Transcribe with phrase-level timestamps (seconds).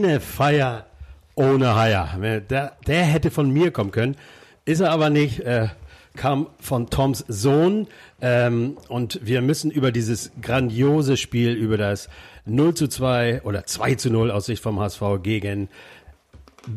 [0.00, 0.86] Keine Feier
[1.34, 2.40] ohne Haier.
[2.48, 4.14] Der, der hätte von mir kommen können,
[4.64, 5.40] ist er aber nicht.
[5.40, 5.70] Äh,
[6.14, 7.88] kam von Toms Sohn
[8.20, 12.08] ähm, und wir müssen über dieses grandiose Spiel, über das
[12.44, 15.68] 0 zu 2 oder 2 zu 0 aus Sicht vom HSV gegen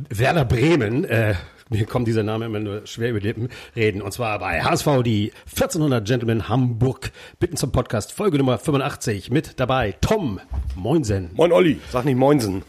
[0.09, 1.35] Werder Bremen, äh,
[1.71, 4.01] mir kommt dieser Name immer nur schwer über die Lippen, reden.
[4.01, 7.11] Und zwar bei HSV, die 1400 Gentlemen Hamburg.
[7.39, 9.31] Bitten zum Podcast, Folge Nummer 85.
[9.31, 10.41] Mit dabei Tom
[10.75, 11.29] Moinsen.
[11.33, 12.63] Moin Olli, sag nicht Moinsen.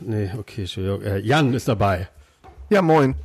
[0.00, 1.02] Nee, okay, Entschuldigung.
[1.02, 2.08] Äh, Jan ist dabei.
[2.70, 3.16] Ja, moin.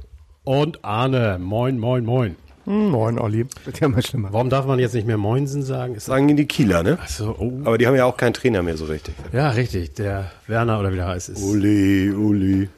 [0.43, 1.37] Und Arne.
[1.39, 2.35] Moin, moin, moin.
[2.65, 3.45] Hm, moin, Olli.
[3.65, 4.33] Wird ja mal schlimmer.
[4.33, 5.93] Warum darf man jetzt nicht mehr Moinsen sagen?
[5.93, 6.97] Ist sagen die Kieler, ne?
[7.01, 7.51] Ach so, oh.
[7.65, 9.13] Aber die haben ja auch keinen Trainer mehr so richtig.
[9.31, 9.93] Ja, richtig.
[9.93, 11.43] Der Werner oder wie der heißt ist.
[11.43, 12.69] Uli, Uli.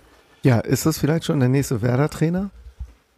[0.43, 2.49] Ja, ist das vielleicht schon der nächste Werder-Trainer?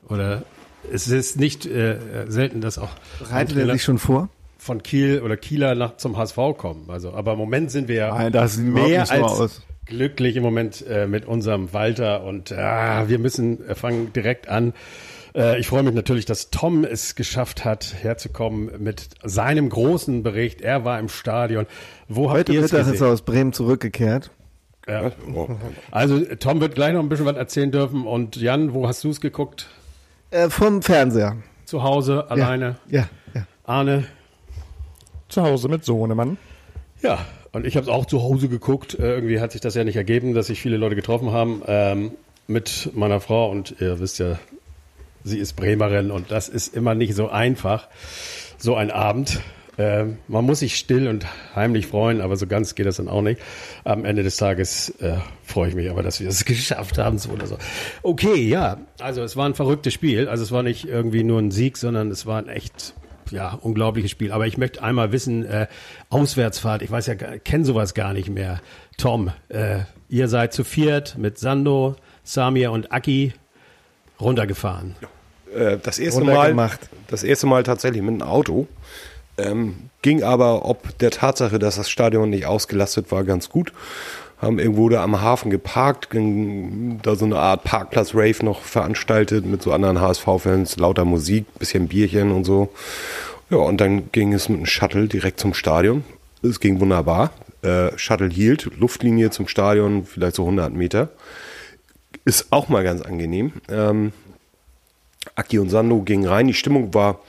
[0.10, 0.44] Oder
[0.92, 4.30] es ist nicht äh, selten, dass auch Bereitet er sich schon vor?
[4.58, 6.90] Von Kiel oder Kieler nach zum HSV kommen.
[6.90, 8.14] Also, aber im Moment sind wir
[8.48, 9.62] sieht mehr als aus.
[9.86, 14.74] glücklich im Moment äh, mit unserem Walter und ah, wir müssen äh, fangen direkt an.
[15.36, 20.62] Äh, ich freue mich natürlich, dass Tom es geschafft hat, herzukommen mit seinem großen Bericht.
[20.62, 21.66] Er war im Stadion.
[22.08, 23.08] Wo habt Heute ihr Mittag ist gesehen?
[23.08, 24.32] er aus Bremen zurückgekehrt.
[24.88, 25.12] Ja.
[25.92, 28.06] Also Tom wird gleich noch ein bisschen was erzählen dürfen.
[28.06, 29.70] Und Jan, wo hast du es geguckt?
[30.32, 31.38] Äh, vom Fernseher.
[31.66, 32.76] Zu Hause, alleine?
[32.90, 33.46] Ja, ja.
[33.64, 34.06] Arne?
[35.30, 36.38] Zu Hause mit Sohnemann.
[37.02, 37.20] Ja,
[37.54, 38.98] und ich habe es auch zu Hause geguckt.
[39.00, 42.12] Äh, irgendwie hat sich das ja nicht ergeben, dass sich viele Leute getroffen haben ähm,
[42.48, 43.50] mit meiner Frau.
[43.50, 44.38] Und ihr wisst ja,
[45.24, 47.88] sie ist Bremerin und das ist immer nicht so einfach,
[48.58, 49.40] so ein Abend.
[49.78, 53.22] Ähm, man muss sich still und heimlich freuen, aber so ganz geht das dann auch
[53.22, 53.42] nicht.
[53.84, 57.18] Am Ende des Tages äh, freue ich mich aber, dass wir es geschafft haben.
[57.18, 57.58] So oder so.
[58.04, 60.28] Okay, ja, also es war ein verrücktes Spiel.
[60.28, 62.94] Also es war nicht irgendwie nur ein Sieg, sondern es war ein echt
[63.32, 64.32] ja, unglaubliches Spiel.
[64.32, 65.68] Aber ich möchte einmal wissen, äh,
[66.10, 68.62] Auswärtsfahrt, ich weiß ja, kenne sowas gar nicht mehr.
[68.98, 73.34] Tom, äh, ihr seid zu viert mit Sando, Samir und Aki
[74.20, 74.96] runtergefahren.
[75.56, 76.56] Äh, das erste Mal,
[77.08, 78.68] das erste Mal tatsächlich mit einem Auto.
[79.38, 83.74] Ähm, ging aber ob der Tatsache, dass das Stadion nicht ausgelastet war, ganz gut.
[84.40, 89.72] Haben irgendwo da am Hafen geparkt, da so eine Art Parkplatz-Rave noch veranstaltet mit so
[89.72, 92.70] anderen HSV-Fans, lauter Musik, bisschen Bierchen und so.
[93.50, 96.04] Ja, und dann ging es mit einem Shuttle direkt zum Stadion.
[96.42, 97.32] Es ging wunderbar.
[97.62, 101.10] Äh, Shuttle hielt, Luftlinie zum Stadion, vielleicht so 100 Meter.
[102.26, 103.54] Ist auch mal ganz angenehm.
[103.70, 104.12] Ähm,
[105.36, 106.48] Aki und Sando gingen rein.
[106.48, 107.20] Die Stimmung war,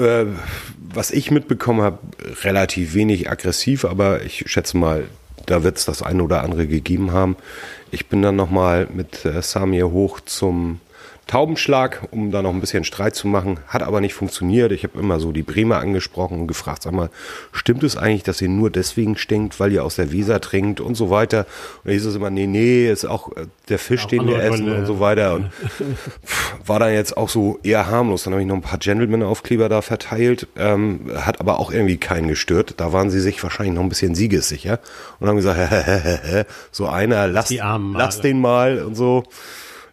[0.00, 0.26] äh,
[0.78, 1.98] was ich mitbekommen habe,
[2.42, 5.04] relativ wenig aggressiv, aber ich schätze mal,
[5.46, 7.36] da wird es das eine oder andere gegeben haben.
[7.90, 10.80] Ich bin dann nochmal mit äh, Samir hoch zum
[11.26, 13.58] Taubenschlag, um da noch ein bisschen Streit zu machen.
[13.68, 14.72] Hat aber nicht funktioniert.
[14.72, 17.10] Ich habe immer so die Bremer angesprochen und gefragt, sag mal,
[17.52, 20.94] stimmt es eigentlich, dass ihr nur deswegen stinkt, weil ihr aus der Weser trinkt und
[20.96, 21.46] so weiter?
[21.82, 24.38] Und da hieß es immer, nee, nee, ist auch äh, der Fisch, Auch den wir
[24.42, 24.76] essen Gründe.
[24.80, 25.34] und so weiter.
[25.34, 25.50] Und
[26.66, 28.24] war dann jetzt auch so eher harmlos.
[28.24, 32.28] Dann habe ich noch ein paar Gentleman-Aufkleber da verteilt, ähm, hat aber auch irgendwie keinen
[32.28, 32.74] gestört.
[32.76, 34.78] Da waren sie sich wahrscheinlich noch ein bisschen siegessicher
[35.20, 38.04] und haben gesagt, so einer, lass, Die armen Male.
[38.04, 39.24] lass den mal und so.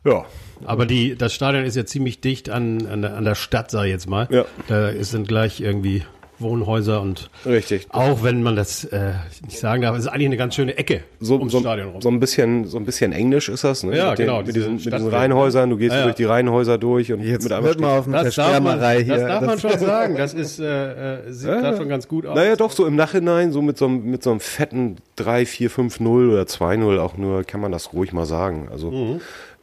[0.03, 0.25] Ja,
[0.65, 3.85] Aber die, das Stadion ist ja ziemlich dicht an, an, der, an der Stadt, sag
[3.85, 4.27] ich jetzt mal.
[4.29, 4.45] Ja.
[4.67, 6.03] Da ist- sind gleich irgendwie
[6.39, 7.85] Wohnhäuser und richtig.
[7.91, 9.11] auch wenn man das äh,
[9.45, 12.01] nicht sagen darf, ist eigentlich eine ganz schöne Ecke So, ums so, Stadion rum.
[12.01, 13.95] so ein bisschen, so ein bisschen Englisch ist das, ne?
[13.95, 15.07] Ja, mit den, genau, Mit diese diesen, mit diesen.
[15.13, 16.03] Reihenhäusern, du gehst Ja, ja.
[16.05, 18.63] durch die Reihenhäuser durch und Jetzt mit einem wird mal auf der das darf, man,
[18.73, 19.17] Schwärmerei hier.
[19.17, 20.15] das darf man schon sagen.
[20.17, 22.35] Das ist, äh, äh, sieht da schon ganz gut aus.
[22.35, 25.69] Naja, doch, so im Nachhinein, so mit so einem, mit so einem fetten 3, 4,
[25.69, 28.67] 5, 0 oder 2, 0 auch nur, kann man das ruhig mal sagen.
[28.71, 29.21] Also, Mhm.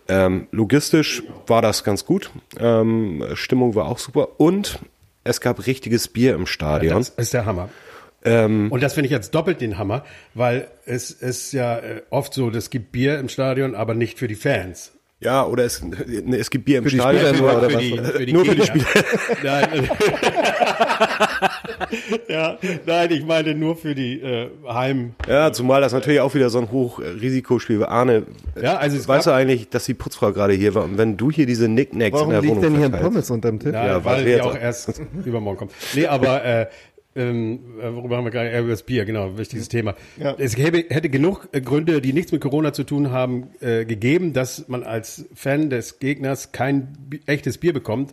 [0.08, 2.30] Ähm, logistisch war das ganz gut.
[2.58, 4.78] Ähm, Stimmung war auch super und
[5.24, 6.98] es gab richtiges Bier im Stadion.
[6.98, 7.68] Das ist der Hammer.
[8.24, 12.34] Ähm, Und das finde ich jetzt doppelt den Hammer, weil es ist ja äh, oft
[12.34, 14.92] so, es gibt Bier im Stadion, aber nicht für die Fans.
[15.20, 17.26] ja, oder es, ne, es gibt Bier im Für die Stadion.
[17.34, 17.82] Spieler nur, oder für was?
[17.82, 18.84] die, für die Nur für die Gegner.
[19.44, 19.90] Nein,
[22.28, 25.14] ja, nein, ich meine nur für die äh, Heim.
[25.28, 27.88] Ja, zumal das natürlich auch wieder so ein Hochrisikospiel war.
[27.88, 28.24] Arne,
[28.60, 30.84] Ja, also es weißt du eigentlich, dass die Putzfrau gerade hier war?
[30.84, 33.02] Und wenn du hier diese Nicknacks Warum in der liegt Wohnung denn hier ein verteilst-
[33.02, 33.72] Pommes unterm Tisch?
[33.72, 35.72] Nein, Ja, weil was die auch erst übermorgen kommt.
[35.94, 36.66] Nee, aber äh,
[37.16, 38.50] ähm, äh, worüber haben wir gerade?
[38.50, 39.94] Äh, über das Bier, genau, wichtiges Thema.
[40.18, 40.34] Ja.
[40.38, 44.32] Es gäbe, hätte genug äh, Gründe, die nichts mit Corona zu tun haben, äh, gegeben,
[44.34, 46.96] dass man als Fan des Gegners kein
[47.26, 48.12] echtes Bier bekommt.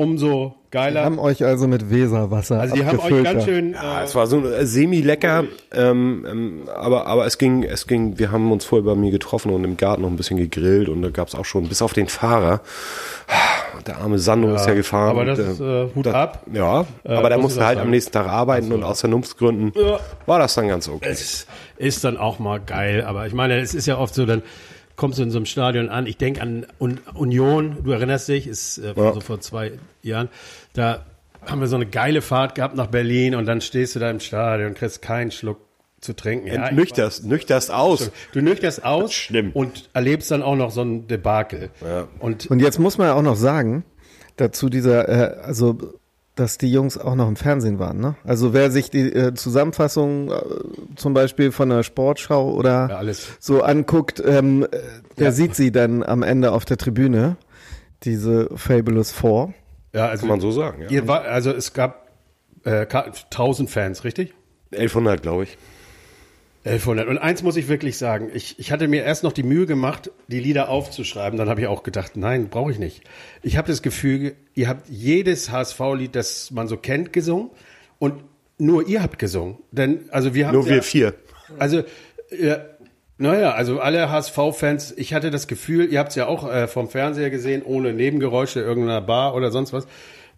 [0.00, 1.04] Umso Wir geiler.
[1.04, 3.72] haben euch also mit Weserwasser Also die haben euch ganz schön.
[3.74, 5.44] Ja, Äh, es war so äh, semi-lecker,
[5.74, 9.52] ähm, ähm, aber, aber es ging, es ging, wir haben uns vorher bei mir getroffen
[9.52, 11.92] und im Garten noch ein bisschen gegrillt und da gab es auch schon, bis auf
[11.92, 12.60] den Fahrer,
[13.86, 15.10] der arme Sando ist ja gefahren.
[15.10, 16.42] aber das und, ist, äh, Hut das- ab.
[16.52, 17.86] Ja, Äh, aber da muss musste halt sagen.
[17.86, 20.00] am nächsten Tag arbeiten und aus Vernunftsgründen Ja.
[20.26, 21.06] war das dann ganz okay.
[21.10, 21.46] Es
[21.76, 24.42] ist dann auch mal geil, aber ich meine, es ist ja oft so, dann
[25.00, 26.06] kommst du in so einem Stadion an.
[26.06, 29.14] Ich denke an Un Union, du erinnerst dich, ist äh, Ja.
[29.14, 30.28] so vor zwei Jahren.
[30.74, 31.06] Da
[31.46, 34.20] haben wir so eine geile Fahrt gehabt nach Berlin und dann stehst du da im
[34.20, 35.58] Stadion und kriegst keinen Schluck
[36.02, 36.46] zu trinken.
[36.48, 38.10] Ja, Nüchterst, nüchterst aus.
[38.32, 39.50] Du nüchterst aus Schlimm.
[39.54, 41.70] und erlebst dann auch noch so ein Debakel.
[42.18, 43.84] Und Und jetzt muss man ja auch noch sagen,
[44.36, 45.78] dazu dieser, äh, also
[46.40, 48.00] dass die Jungs auch noch im Fernsehen waren.
[48.00, 48.14] Ne?
[48.24, 50.40] Also wer sich die äh, Zusammenfassung äh,
[50.96, 53.28] zum Beispiel von der Sportschau oder Ja, alles.
[53.38, 54.68] so anguckt, ähm, äh,
[55.18, 55.32] der Ja.
[55.32, 57.36] sieht sie dann am Ende auf der Tribüne,
[58.04, 59.52] diese Fabulous Four.
[59.92, 60.88] ja, also Kann man so sagen, ja.
[60.88, 62.08] ihr war, also es gab
[62.64, 64.34] äh, ka- 1000 Fans, richtig?
[64.72, 65.58] 1100, glaube ich.
[66.64, 67.08] 1100.
[67.08, 70.10] Und eins muss ich wirklich sagen, ich, ich hatte mir erst noch die Mühe gemacht,
[70.28, 71.38] die Lieder aufzuschreiben.
[71.38, 73.02] Dann habe ich auch gedacht, nein, brauche ich nicht.
[73.42, 77.50] Ich habe das Gefühl, ihr habt jedes HSV-Lied, das man so kennt, gesungen.
[77.98, 78.24] Und
[78.58, 79.56] nur ihr habt gesungen.
[79.72, 80.54] Denn, also wir haben.
[80.54, 81.14] Nur wir vier.
[81.58, 81.78] Also,
[82.30, 82.58] äh,
[83.16, 86.88] naja, also alle HSV-Fans, ich hatte das Gefühl, ihr habt es ja auch äh, vom
[86.90, 89.86] Fernseher gesehen, ohne Nebengeräusche irgendeiner Bar oder sonst was.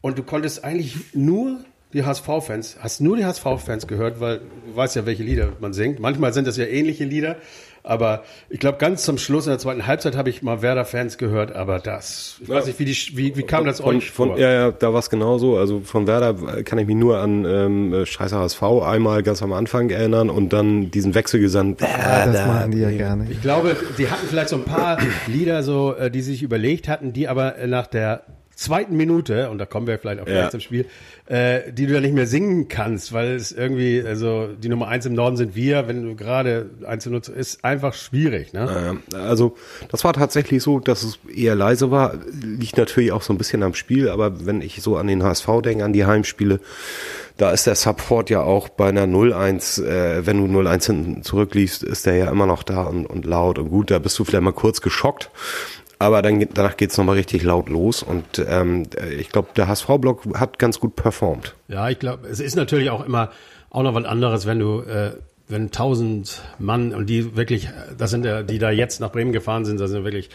[0.00, 1.64] Und du konntest eigentlich nur
[1.94, 6.00] die HSV-Fans, hast nur die HSV-Fans gehört, weil du weißt ja, welche Lieder man singt.
[6.00, 7.37] Manchmal sind das ja ähnliche Lieder,
[7.85, 11.53] aber ich glaube, ganz zum Schluss in der zweiten Halbzeit habe ich mal Werder-Fans gehört,
[11.53, 14.39] aber das, ich weiß nicht, wie, die, wie, wie kam das Von, euch von, vor?
[14.39, 15.56] ja, ja, da war es genauso.
[15.56, 19.91] Also von Werder kann ich mich nur an ähm, Scheiße HSV einmal ganz am Anfang
[19.91, 21.77] erinnern und dann diesen Wechselgesang.
[21.81, 23.27] Ja, das machen die ja gerne.
[23.31, 26.89] Ich glaube, die hatten vielleicht so ein paar Lieder, so, äh, die sie sich überlegt
[26.89, 28.23] hatten, die aber äh, nach der
[28.62, 30.50] zweiten Minute, und da kommen wir vielleicht auch gleich Ja.
[30.50, 30.87] zum Spiel,
[31.26, 35.05] äh, die du dann nicht mehr singen kannst, weil es irgendwie, also die Nummer eins
[35.06, 38.99] im Norden sind wir, wenn du gerade eins nutzt, ist einfach schwierig, ne?
[39.14, 39.56] Also
[39.91, 42.14] das war tatsächlich so, dass es eher leise war.
[42.43, 45.47] Liegt natürlich auch so ein bisschen am Spiel, aber wenn ich so an den HSV
[45.62, 46.61] denke, an die Heimspiele,
[47.38, 51.82] da ist der Support ja auch bei einer 0-1, äh, wenn du 0-1 hinten zurückliegst,
[51.82, 53.91] ist der ja immer noch da und, und laut und gut.
[53.91, 55.31] Da bist du vielleicht mal kurz geschockt.
[56.02, 58.84] Aber dann, geht- danach geht's noch nochmal richtig laut los und ähm,
[59.19, 61.54] ich glaube, der HSV-Block hat ganz gut performt.
[61.69, 63.31] Ja, ich glaube, es ist natürlich auch immer
[63.70, 65.12] auch noch was anderes, wenn du, äh,
[65.49, 69.32] wenn tausend Mann und die wirklich, äh, das sind ja, die da jetzt nach Bremen
[69.32, 70.28] gefahren sind, das sind wirklich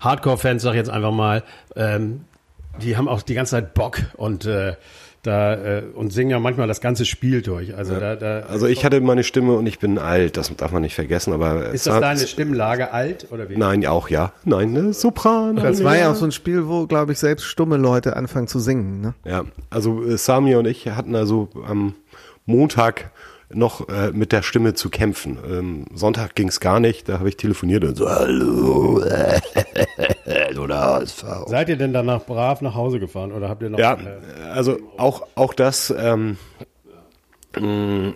[0.00, 1.42] Hardcore-Fans, sag ich jetzt einfach mal,
[1.76, 2.24] ähm,
[2.82, 4.74] die haben auch die ganze Zeit Bock und äh,
[5.26, 7.74] da äh, und singen ja manchmal das ganze Spiel durch.
[7.74, 10.82] Also da, da Also ich hatte meine Stimme und ich bin alt, das darf man
[10.82, 13.56] nicht vergessen, aber ist das deine Stimmlage alt oder wie?
[13.56, 14.32] Nein, auch ja.
[14.44, 14.92] Nein, ne?
[14.92, 15.56] Sopran.
[15.56, 18.58] Das war ja auch so ein Spiel, wo, glaube ich, selbst stumme Leute anfangen zu
[18.58, 19.00] singen.
[19.00, 19.14] Ne?
[19.24, 21.94] Ja, also äh, Sami und ich hatten also am
[22.46, 23.10] Montag
[23.54, 25.38] noch äh, mit der Stimme zu kämpfen.
[25.48, 29.02] Ähm, Sonntag ging es gar nicht, da habe ich telefoniert und so, hallo,
[30.26, 31.24] hallo der HSV.
[31.46, 33.78] Seid ihr denn danach brav nach Hause gefahren oder habt ihr noch?
[33.78, 36.36] Ja, äh, also auch, auch das ähm,
[37.58, 38.14] mh,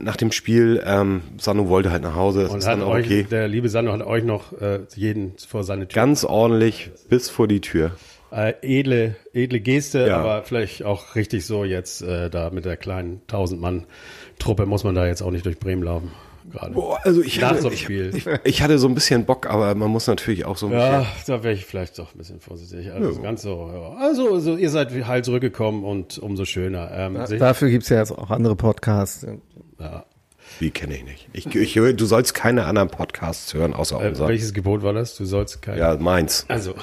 [0.00, 3.26] nach dem Spiel, ähm, Sanu wollte halt nach Hause, das und hat euch, okay.
[3.30, 5.94] der liebe Sandro hat euch noch äh, jeden vor seine Tür.
[5.94, 7.92] Ganz ordentlich bis vor die Tür.
[8.34, 10.16] Äh, edle, edle Geste, Ja.
[10.18, 15.06] aber vielleicht auch richtig so jetzt äh, da mit der kleinen 1000-Mann-Truppe muss man da
[15.06, 16.10] jetzt auch nicht durch Bremen laufen.
[16.52, 16.74] Gerade.
[16.74, 18.12] Boah, also ich Nach hatte, so einem ich, Spiel.
[18.14, 20.92] ich, ich hatte so ein bisschen Bock, aber man muss natürlich auch so ein bisschen
[20.92, 22.92] Ja, da wäre ich vielleicht doch ein bisschen vorsichtig.
[22.92, 23.96] Also ganz so, ja.
[24.04, 26.90] Also, also ihr seid halt zurückgekommen und umso schöner.
[26.92, 29.26] Ähm, sich- Dafür gibt's ja jetzt auch andere Podcasts.
[29.80, 30.04] ja.
[30.60, 31.28] Wie kenne ich nicht.
[31.32, 34.28] Ich, ich höre, du sollst keine anderen Podcasts hören, außer äh, unser.
[34.28, 35.16] welches Gebot war das?
[35.16, 35.78] Du sollst kein.
[35.78, 36.44] Ja, meins.
[36.48, 36.74] Also,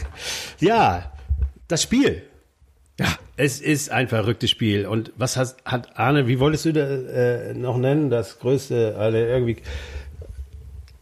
[0.60, 1.12] ja,
[1.68, 2.22] das Spiel.
[2.98, 4.86] Ja, es ist ein verrücktes Spiel.
[4.86, 8.10] Und was hast, hat Arne, wie wolltest du da äh, noch nennen?
[8.10, 9.56] Das größte, alle irgendwie.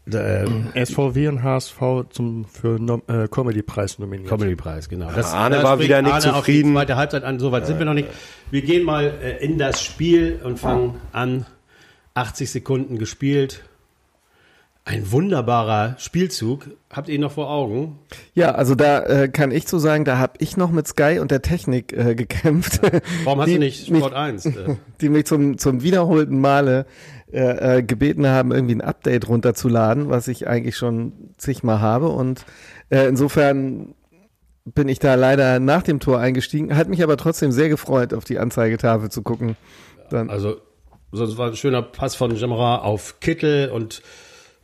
[0.06, 4.28] Da, äh, SVW und HSV zum für Nom äh, Comedy-Preis nominiert.
[4.28, 5.10] Comedy-Preis, genau.
[5.14, 6.72] Das, Arne da war wieder nicht Arne auf die zufrieden.
[6.72, 8.08] Zweite Halbzeit an, soweit sind wir noch nicht.
[8.50, 11.46] Wir gehen mal äh, in das Spiel und fangen an.
[12.18, 13.62] 80 Sekunden gespielt.
[14.84, 16.70] Ein wunderbarer Spielzug.
[16.90, 17.98] Habt ihr ihn noch vor Augen?
[18.34, 21.30] Ja, also da äh, kann ich zu sagen, da habe ich noch mit Sky und
[21.30, 22.80] der Technik äh, gekämpft.
[23.24, 24.46] Warum hast du nicht mich- Sport 1?
[24.46, 26.86] Äh, die mich zum, zum wiederholten Male
[27.30, 32.08] äh, äh, gebeten haben, irgendwie ein Update runterzuladen, was ich eigentlich schon zigmal habe.
[32.08, 32.46] Und
[32.88, 33.94] äh, insofern
[34.64, 38.24] bin ich da leider nach dem Tor eingestiegen, hat mich aber trotzdem sehr gefreut, auf
[38.24, 39.56] die Anzeigetafel zu gucken.
[40.08, 40.56] Dann, Also,
[41.12, 44.02] sonst war ein schöner Pass von Jamara auf Kittel und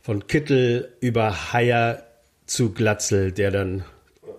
[0.01, 2.03] von Kittel über Haier
[2.45, 3.83] zu Glatzel, der dann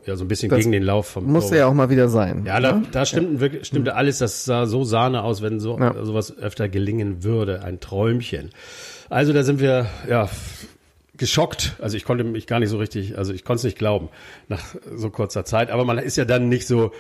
[0.05, 2.09] ja so ein bisschen Das gegen den Lauf vom musste Tor- ja auch mal wieder
[2.09, 2.45] sein.
[2.47, 6.05] Ja, da, da stimmten wirklich, stimmte alles, das sah so Sahne aus, wenn so Ja.
[6.05, 8.51] sowas öfter gelingen würde, ein Träumchen.
[9.11, 10.29] Also da sind wir ja
[11.17, 11.75] geschockt.
[11.81, 14.09] Also ich konnte mich gar nicht so richtig, also ich konnte es nicht glauben
[14.49, 14.63] nach
[14.95, 15.71] so kurzer Zeit.
[15.71, 16.93] Aber man ist ja dann nicht so,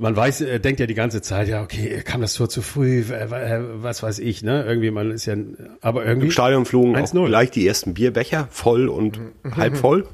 [0.00, 3.00] man weiß, äh, denkt ja die ganze Zeit, ja, okay, kam das Tor zu früh,
[3.00, 4.64] äh, was weiß ich, ne?
[4.64, 5.36] Irgendwie, man ist ja,
[5.82, 6.28] aber irgendwie.
[6.28, 7.26] Im Stadion flogen auch 1-0.
[7.26, 9.20] gleich die ersten Bierbecher, voll und
[9.56, 10.06] halb voll.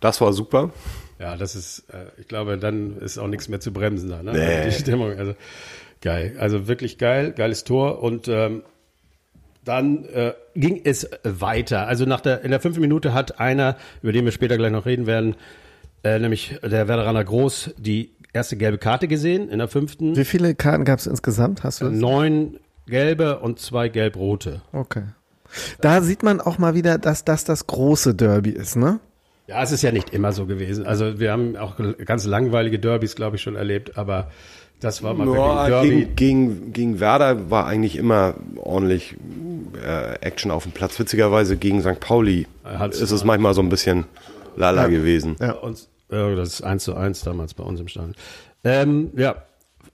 [0.00, 0.70] Das war super.
[1.18, 4.32] Ja, das ist, äh, ich glaube, dann ist auch nichts mehr zu bremsen da, ne?
[4.32, 4.64] Nee.
[4.66, 5.34] Die Stimmung, also
[6.02, 6.36] geil.
[6.38, 8.62] Also wirklich geil, geiles Tor und ähm,
[9.64, 11.86] dann äh, ging es weiter.
[11.86, 14.84] Also nach der, in der fünften Minute hat einer, über den wir später gleich noch
[14.84, 15.36] reden werden,
[16.04, 20.16] äh, nämlich der Werderaner Groß, die erste gelbe Karte gesehen in der fünften.
[20.16, 21.64] Wie viele Karten gab es insgesamt?
[21.64, 21.94] Hast du das?
[21.94, 24.62] Neun gelbe und zwei gelb-rote.
[24.72, 25.04] Okay.
[25.80, 29.00] Da sieht man auch mal wieder, dass das das große Derby ist, ne?
[29.48, 30.86] Ja, es ist ja nicht immer so gewesen.
[30.86, 34.30] Also wir haben auch ganz langweilige Derbys, glaube ich, schon erlebt, aber
[34.80, 35.88] das war mal wirklich ein Ja, Derby.
[35.90, 39.16] gegen, gegen, gegen Werder war eigentlich immer ordentlich
[39.84, 40.98] äh, Action auf dem Platz.
[40.98, 42.00] Witzigerweise gegen St.
[42.00, 44.04] Pauli Hat's- ist es manchmal so ein bisschen
[44.56, 45.36] lala gewesen.
[45.40, 45.52] Ja.
[45.52, 48.14] uns, ja, das ist 1 zu 1 damals bei uns im Stadion.
[48.64, 49.36] Ähm, ja,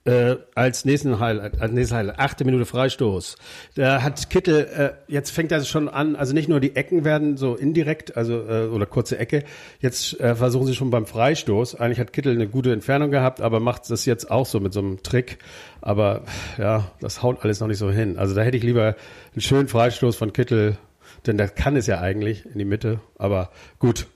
[0.05, 3.35] äh, als nächsten Highlight, als nächstes Highlight, achte Minute Freistoß.
[3.75, 7.37] Da hat Kittel, äh, jetzt fängt das schon an, also nicht nur die Ecken werden
[7.37, 9.43] so indirekt, also äh, oder kurze Ecke,
[9.81, 11.75] jetzt äh, versuchen sie schon beim Freistoß.
[11.75, 14.79] Eigentlich hat Kittel eine gute Entfernung gehabt, aber macht das jetzt auch so mit so
[14.79, 15.37] einem Trick.
[15.81, 16.23] Aber
[16.57, 18.17] ja, das haut alles noch nicht so hin.
[18.17, 18.95] Also da hätte ich lieber
[19.33, 20.77] einen schönen Freistoß von Kittel,
[21.25, 23.01] denn der kann es ja eigentlich in die Mitte.
[23.17, 24.07] Aber gut,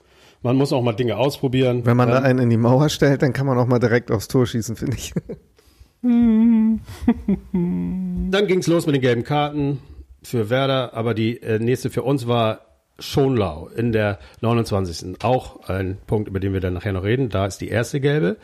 [0.44, 1.84] man muss auch mal Dinge ausprobieren.
[1.84, 4.10] Wenn man da Ähm, einen in die Mauer stellt, dann kann man auch mal direkt
[4.10, 5.12] aufs Tor schießen, finde ich.
[6.02, 6.80] Dann
[8.46, 9.78] ging's los mit den gelben Karten
[10.22, 12.60] für Werder, aber die äh, nächste für uns war
[12.98, 15.24] Schonlau in der 29.
[15.24, 17.30] Auch ein Punkt, über den wir dann nachher noch reden.
[17.30, 18.36] Da ist die erste gelbe.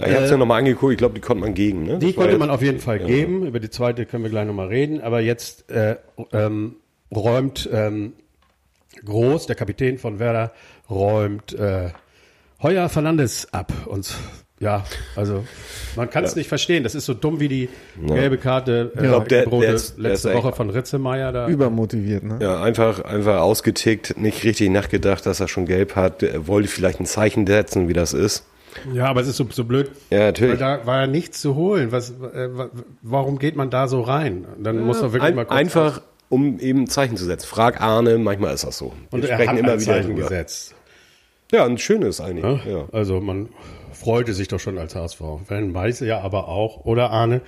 [0.00, 1.84] Ja, ich habe es ja nochmal angeguckt, ich glaube, die konnte man gegen.
[1.84, 2.00] Ne?
[2.00, 3.46] Die Das konnte man auf jeden Fall geben.
[3.46, 5.00] Über die zweite können wir gleich nochmal reden.
[5.00, 5.96] Aber jetzt äh,
[6.32, 6.74] ähm,
[7.14, 8.14] räumt ähm,
[9.04, 10.52] Groß, der Kapitän von Werder,
[10.90, 11.90] räumt äh,
[12.62, 13.72] Heuer Fernandes ab.
[13.86, 14.14] Und
[14.60, 14.84] ja,
[15.16, 15.44] also
[15.96, 16.82] man kann es nicht verstehen.
[16.84, 17.68] Das ist so dumm wie die
[18.06, 21.32] gelbe Karte äh, Ich glaub, der- der ist- letzte Woche von Ritzemeyer.
[21.32, 21.48] Da.
[21.48, 22.38] Übermotiviert, ne?
[22.40, 26.22] Ja, einfach, einfach ausgetickt, nicht richtig nachgedacht, dass er schon gelb hat.
[26.22, 28.44] Er wollte vielleicht ein Zeichen setzen, wie das ist.
[28.92, 29.90] Ja, aber es ist so, so blöd.
[30.10, 30.58] Ja, Weil natürlich.
[30.58, 31.92] da war ja nichts zu holen.
[31.92, 32.70] Was, äh, wa-
[33.02, 34.46] warum geht man da so rein?
[34.58, 36.00] Dann muss er wirklich Ein, mal kurz einfach,
[36.34, 37.46] um eben Zeichen zu setzen.
[37.46, 38.92] Frag Arne, manchmal ist das so.
[39.10, 40.28] Wir und er sprechen hat immer ein wieder Zeichen drüber.
[40.28, 40.74] gesetzt.
[41.52, 42.44] Ja, ein schönes eigentlich.
[42.44, 42.60] Ne?
[42.66, 42.88] Ja.
[42.92, 43.48] Also man
[43.92, 45.20] freute sich doch schon als HSV.
[45.48, 47.40] Wenn weiß ja aber auch, oder Arne,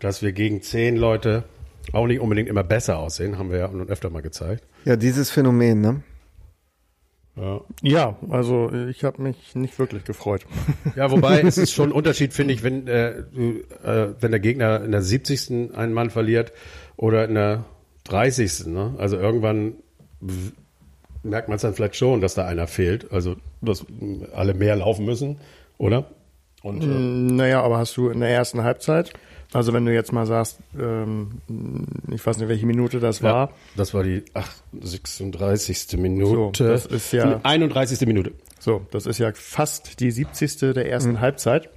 [0.00, 1.44] dass wir gegen zehn Leute
[1.92, 4.64] auch nicht unbedingt immer besser aussehen, haben wir ja nun öfter mal gezeigt.
[4.84, 6.02] Ja, dieses Phänomen, ne?
[7.36, 10.46] Ja, Ja, also ich habe mich nicht wirklich gefreut.
[10.94, 13.10] ja wobei es ist schon ein Unterschied, finde ich, wenn, äh,
[13.84, 15.74] äh, wenn der Gegner in der 70.
[15.74, 16.52] einen Mann verliert
[16.96, 17.64] oder in der
[18.04, 18.66] 30.
[18.66, 18.94] Ne?
[18.98, 19.74] Also irgendwann
[21.22, 23.10] merkt man es dann vielleicht schon, dass da einer fehlt.
[23.12, 23.84] Also, dass
[24.34, 25.38] alle mehr laufen müssen,
[25.78, 26.06] oder?
[26.62, 29.12] Und äh, Naja, aber hast du in der ersten Halbzeit,
[29.52, 31.32] also wenn du jetzt mal sagst, ähm,
[32.10, 35.96] ich weiß nicht, welche Minute das Ja, war, das war die ach, 36.
[35.98, 36.30] Minute.
[36.30, 38.06] So, das ist ja- 31.
[38.06, 38.32] Minute.
[38.58, 40.72] so, das ist ja fast die 70.
[40.72, 41.68] der ersten Halbzeit.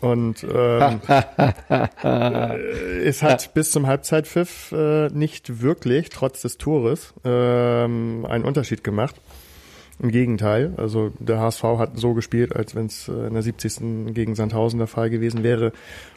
[0.00, 1.00] Und ähm,
[1.68, 2.56] äh,
[3.04, 9.16] es hat bis zum Halbzeitpfiff äh, nicht wirklich, trotz des Tores, ähm, einen Unterschied gemacht.
[10.02, 14.12] Im Gegenteil, also der HSV hat so gespielt, als wenn es in der 70.
[14.12, 15.70] gegen Sandhausen der Fall gewesen wäre.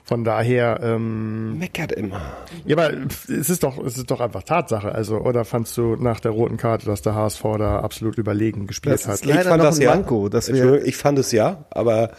[0.04, 2.20] Von daher, ähm, Meckert immer.
[2.66, 2.92] ja, aber
[3.30, 4.92] es ist doch, es ist doch einfach Tatsache.
[4.96, 8.96] Also, oder fandst du nach der roten Karte, dass der HSV da absolut überlegen gespielt
[8.96, 9.14] Das hat?
[9.16, 12.10] ist leider noch ein Manko, dass wir Entschuldigung, ich fand es ja, aber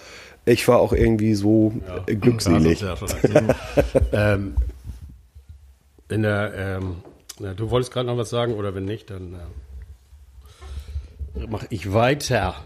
[0.49, 1.73] ich war auch irgendwie so
[2.07, 2.81] äh, glückselig.
[2.81, 2.97] Ja,
[4.13, 4.55] ähm,
[6.09, 6.97] in der, ähm,
[7.39, 9.35] na, du wolltest gerade noch was sagen, oder wenn nicht, dann
[11.37, 12.57] äh, mache ich weiter.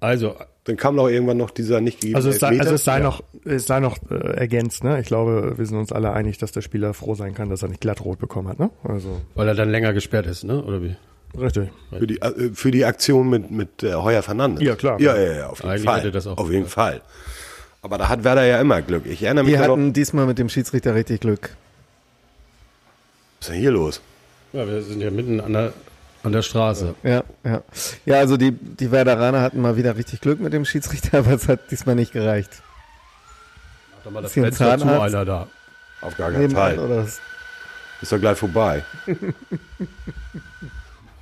[0.00, 0.34] Also,
[0.64, 3.04] Dann kam doch irgendwann noch dieser nicht gegebene Also es sei, also es sei Ja.
[3.04, 5.00] noch, es sei noch äh, ergänzt, ne?
[5.00, 7.68] Ich glaube, wir sind uns alle einig, dass der Spieler froh sein kann, dass er
[7.68, 8.70] nicht glattrot bekommen hat, ne?
[8.84, 10.62] Also weil er dann länger gesperrt ist, ne?
[10.62, 10.94] Oder wie?
[11.38, 11.70] Richtig.
[11.96, 14.62] Für die, äh, für die Aktion mit, mit äh, Heuer Fernandes.
[14.62, 15.00] Ja, klar.
[15.00, 15.98] Ja, ja, ja, auf jeden Eigentlich Fall.
[16.00, 17.00] hätte das auch auf jeden Fall.
[17.82, 19.06] Aber da hat Werder ja immer Glück.
[19.06, 21.50] Ich erinnere mich Die ja noch, hatten diesmal mit dem Schiedsrichter richtig Glück.
[23.40, 24.00] was ist denn hier los?
[24.52, 25.72] Ja, wir sind ja mitten an der,
[26.22, 26.94] an der Straße.
[27.02, 27.62] Ja, ja.
[28.04, 31.48] Ja, also die, die Werderaner hatten mal wieder richtig Glück mit dem Schiedsrichter, aber es
[31.48, 32.50] hat diesmal nicht gereicht.
[33.96, 35.48] Mach doch mal das hier ein Fenster zu, einer da.
[36.02, 37.06] Auf gar keinen Fall.
[38.00, 38.84] Ist doch gleich vorbei.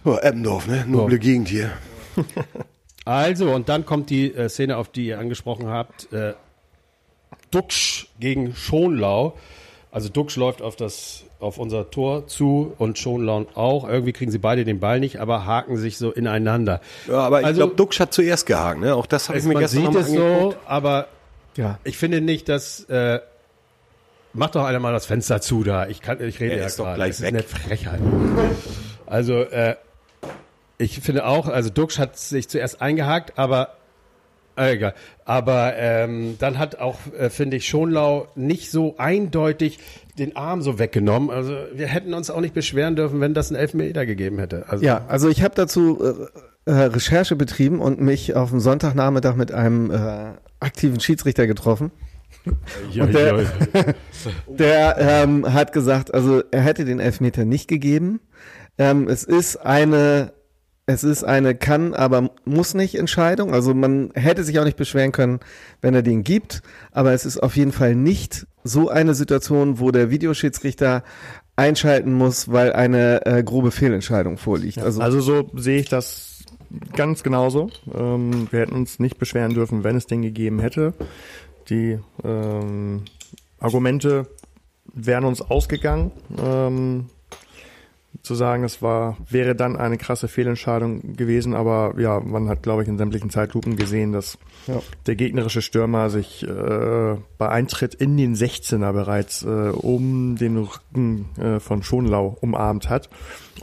[0.05, 0.85] oh, Eppendorf, ne?
[0.87, 1.71] Noble Gegend hier.
[3.07, 6.13] Also, und dann kommt die äh, Szene, auf die ihr angesprochen habt.
[6.13, 6.35] Äh,
[7.51, 9.37] Duxch gegen Schonlau.
[9.91, 13.89] Also Dux läuft auf das auf unser Tor zu und Schonlaun auch.
[13.89, 16.81] Irgendwie kriegen sie beide den Ball nicht, aber haken sich so ineinander.
[17.09, 18.95] Ja, aber ich Also- glaube, Dux hat zuerst gehakt, ne?
[18.95, 21.09] Auch das habe ich mir man gestern sieht noch mal es so, aber
[21.57, 21.79] Ja.
[21.83, 23.19] ich finde nicht, dass äh,
[24.35, 25.89] mach doch einer mal das Fenster zu da.
[25.89, 26.97] Ich kann, ich rede Er ja ist doch gerade.
[26.97, 27.29] gleich Das weg.
[27.35, 28.01] ist eine Frechheit.
[29.07, 29.75] Also äh,
[30.81, 33.75] ich finde auch, also Dux hat sich zuerst eingehakt, aber
[34.57, 34.95] äh, egal.
[35.25, 39.79] Aber ähm, dann hat auch, äh, finde ich, Schonlau nicht so eindeutig
[40.19, 41.31] den Arm so weggenommen.
[41.31, 44.65] Also wir hätten uns auch nicht beschweren dürfen, wenn das einen Elfmeter gegeben hätte.
[44.69, 45.99] Also, Ja, also ich habe dazu
[46.67, 51.91] äh, äh, Recherche betrieben und mich auf dem Sonntagnachmittag mit einem äh, aktiven Schiedsrichter getroffen.
[52.91, 53.45] Ja, Und der- ja.
[54.49, 58.21] Der ähm, hat gesagt, also er hätte den Elfmeter nicht gegeben.
[58.79, 60.33] Ähm, es ist eine,
[60.91, 63.55] es ist eine kann, aber muss nicht Entscheidung.
[63.55, 65.41] Also man hätte sich auch nicht beschweren können,
[65.81, 66.63] wenn er den gibt.
[66.91, 71.05] Aber es ist auf jeden Fall nicht so eine Situation, wo der Videoschiedsrichter
[71.57, 74.79] einschalten muss, weil eine äh, grobe Fehlentscheidung vorliegt.
[74.79, 76.45] Also, Also so sehe ich das
[76.97, 77.71] ganz genauso.
[77.95, 80.95] Ähm, wir hätten uns nicht beschweren dürfen, wenn es den gegeben hätte.
[81.69, 83.03] Die ähm,
[83.59, 84.27] Argumente
[84.93, 86.11] wären uns ausgegangen.
[86.43, 87.07] Ähm,
[88.23, 92.83] zu sagen, es war, wäre dann eine krasse Fehlentscheidung gewesen, aber ja, man hat, glaube
[92.83, 94.37] ich, in sämtlichen Zeitlupen gesehen, dass
[94.67, 94.81] Ja.
[95.07, 101.29] der gegnerische Stürmer sich äh, bei Eintritt in den 16er bereits äh, um den Rücken
[101.39, 103.09] äh, von Schonlau umarmt hat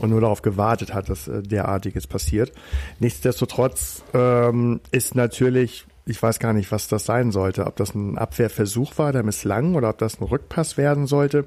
[0.00, 2.52] und nur darauf gewartet hat, dass äh, derartiges passiert.
[2.98, 8.18] Nichtsdestotrotz ähm, ist natürlich, ich weiß gar nicht, was das sein sollte, ob das ein
[8.18, 11.46] Abwehrversuch war, der misslang, oder ob das ein Rückpass werden sollte.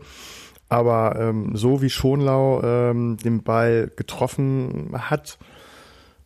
[0.71, 5.37] Aber ähm, so wie Schonlau ähm, den Ball getroffen hat,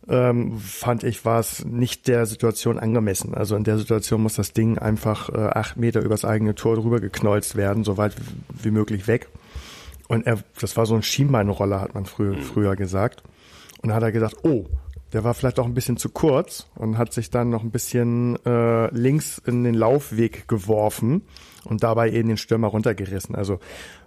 [0.08, 3.34] ähm, fand ich, war es nicht der Situation angemessen.
[3.34, 7.00] Also in der Situation muss das Ding einfach äh, acht Meter übers eigene Tor drüber
[7.00, 8.14] geknolzt werden, so weit
[8.50, 9.30] wie möglich weg.
[10.10, 13.24] Und er, das war so ein Schienbeinroller, hat man früher, früher gesagt.
[13.82, 14.68] Und da hat er gesagt, oh,
[15.12, 18.38] der war vielleicht auch ein bisschen zu kurz und hat sich dann noch ein bisschen
[18.46, 21.24] äh, links in den Laufweg geworfen
[21.64, 23.34] und dabei eben den Stürmer runtergerissen.
[23.34, 23.60] Also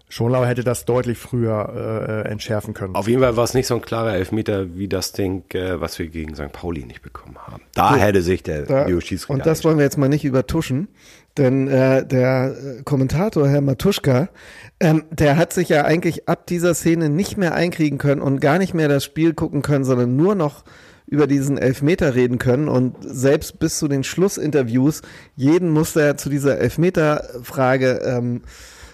[0.09, 2.95] Schonlau hätte das deutlich früher äh, entschärfen können.
[2.95, 5.99] Auf jeden Fall war es nicht so ein klarer Elfmeter wie das Ding, äh, was
[5.99, 6.53] wir gegen St.
[6.53, 7.63] Pauli nicht bekommen haben.
[7.75, 10.89] Da hätte sich der Da, Videoschiedsrichter und das wollen wir jetzt mal nicht übertuschen,
[11.37, 14.29] denn äh, der äh, Kommentator, Herr Matuschka,
[14.81, 18.59] ähm, der hat sich ja eigentlich ab dieser Szene nicht mehr einkriegen können und gar
[18.59, 20.65] nicht mehr das Spiel gucken können, sondern nur noch
[21.07, 25.03] über diesen Elfmeter reden können und selbst bis zu den Schlussinterviews
[25.37, 28.43] jeden musste er zu dieser Elfmeter-Frage ähm,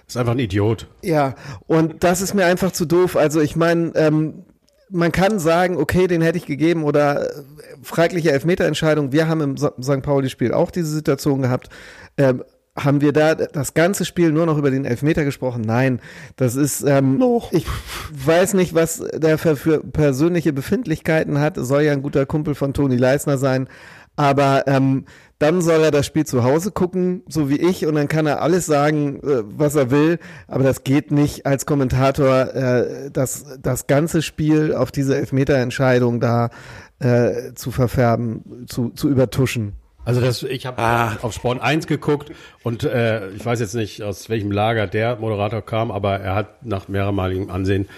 [0.07, 0.87] Ist einfach ein Idiot.
[1.03, 1.35] ja,
[1.67, 3.17] und das ist mir einfach zu doof.
[3.17, 4.45] Also ich meine, ähm,
[4.91, 7.43] man kann sagen, okay, den hätte ich gegeben oder äh,
[7.83, 9.13] fragliche Elfmeterentscheidung.
[9.13, 10.03] Wir haben im St.
[10.03, 11.69] Pauli-Spiel auch diese Situation gehabt.
[12.17, 12.45] Ähm,
[12.77, 15.63] haben wir da das ganze Spiel nur noch über den Elfmeter gesprochen?
[15.63, 16.01] Nein,
[16.37, 17.67] das ist, ähm, ich
[18.11, 21.55] weiß nicht, was der für, für persönliche Befindlichkeiten hat.
[21.57, 23.69] Soll ja ein guter Kumpel von Toni Leisner sein.
[24.17, 25.07] Aber ähm,
[25.39, 28.41] dann soll er das Spiel zu Hause gucken, so wie ich, und dann kann er
[28.41, 30.19] alles sagen, äh, was er will.
[30.47, 36.51] Aber das geht nicht als Kommentator, äh, das, das ganze Spiel auf diese Elfmeterentscheidung da
[37.01, 39.73] äh, zu verfärben, zu, zu übertuschen.
[40.07, 41.17] Also das, ich habe Ah.
[41.23, 42.31] auf Sporn 1 geguckt
[42.63, 46.65] und äh, ich weiß jetzt nicht, aus welchem Lager der Moderator kam, aber er hat
[46.65, 47.89] nach mehrmaligem Ansehen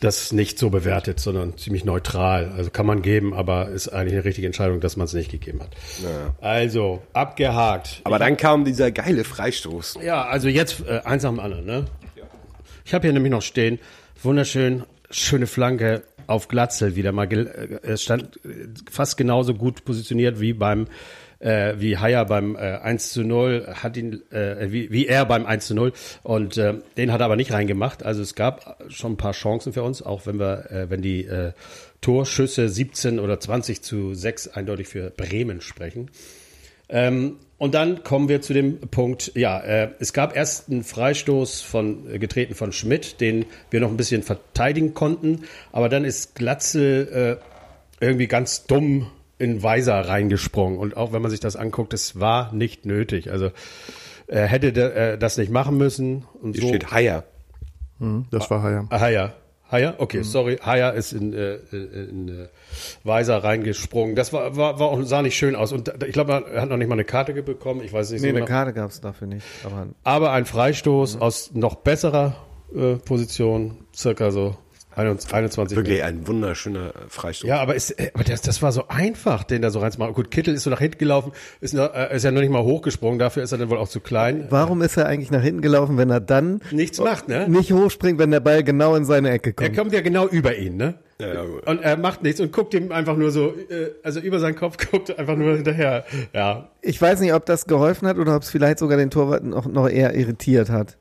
[0.00, 2.52] das nicht so bewertet, sondern ziemlich neutral.
[2.56, 5.60] Also kann man geben, aber ist eigentlich eine richtige Entscheidung, dass man es nicht gegeben
[5.60, 5.70] hat.
[6.40, 8.00] Also, abgehakt.
[8.04, 9.98] Aber dann kam dieser geile Freistoß.
[10.04, 11.84] Ja, also jetzt äh, eins nach dem anderen, ne?
[12.84, 13.78] Ich habe hier nämlich noch stehen,
[14.22, 17.30] wunderschön, schöne Flanke auf Glatzel wieder mal.
[17.32, 20.86] äh, Es stand äh, fast genauso gut positioniert wie beim
[21.40, 25.46] äh, wie Haier beim äh, 1 zu 0, hat ihn, äh, wie, wie er beim
[25.46, 28.02] 1 zu 0 und äh, den hat er aber nicht reingemacht.
[28.02, 31.24] Also es gab schon ein paar Chancen für uns, auch wenn wir, äh, wenn die
[31.24, 31.52] äh,
[32.00, 36.10] Torschüsse 17 oder 20 zu 6 eindeutig für Bremen sprechen.
[36.88, 41.60] Ähm, und dann kommen wir zu dem Punkt, ja, äh, es gab erst einen Freistoß
[41.60, 46.34] von, äh, getreten von Schmidt, den wir noch ein bisschen verteidigen konnten, aber dann ist
[46.34, 47.40] Glatzel
[48.00, 52.18] äh, irgendwie ganz dumm in Weiser reingesprungen und auch wenn man sich das anguckt, es
[52.18, 53.30] war nicht nötig.
[53.30, 53.50] Also
[54.26, 56.68] er hätte äh, das nicht machen müssen und Hier so.
[56.68, 57.24] steht Haier.
[58.30, 58.86] Das war ja.
[58.90, 59.32] Ah, Haya.
[59.70, 59.94] Haya?
[59.98, 60.56] Okay, sorry.
[60.64, 62.48] Haya ist in, äh, in äh,
[63.04, 64.14] Weiser reingesprungen.
[64.14, 65.72] Das war, war, war auch, sah nicht schön aus.
[65.72, 67.82] Und ich glaube, er hat noch nicht mal eine Karte bekommen.
[67.82, 68.46] Ich weiß nicht Nee, so eine genau.
[68.46, 69.44] Karte gab es dafür nicht.
[69.64, 72.36] Aber Aber ein Freistoß aus noch besserer
[72.74, 74.56] äh, Position, circa so
[74.98, 77.48] 21 Wirklich ein wunderschöner Freistoß.
[77.48, 80.14] Ja, aber, ist, äh, aber das, das war so einfach, den da so reinzumachen.
[80.14, 82.62] Gut, Kittel ist so nach hinten gelaufen, ist, noch, äh, ist ja noch nicht mal
[82.62, 84.46] hochgesprungen, dafür ist er dann wohl auch zu klein.
[84.50, 87.48] Warum ist er eigentlich nach hinten gelaufen, wenn er dann Nichts macht, ne?
[87.48, 89.76] nicht hochspringt, wenn der Ball genau in seine Ecke Er kommt?
[89.76, 90.94] kommt ja genau über ihn, ne?
[91.20, 91.66] Ja, ja, gut.
[91.66, 94.76] Und er macht nichts und guckt ihm einfach nur so, äh, also über seinen Kopf
[94.90, 96.04] guckt er einfach nur hinterher.
[96.32, 96.70] Ja.
[96.80, 99.66] Ich weiß nicht, ob das geholfen hat oder ob es vielleicht sogar den Torwart noch,
[99.66, 100.96] noch eher irritiert hat.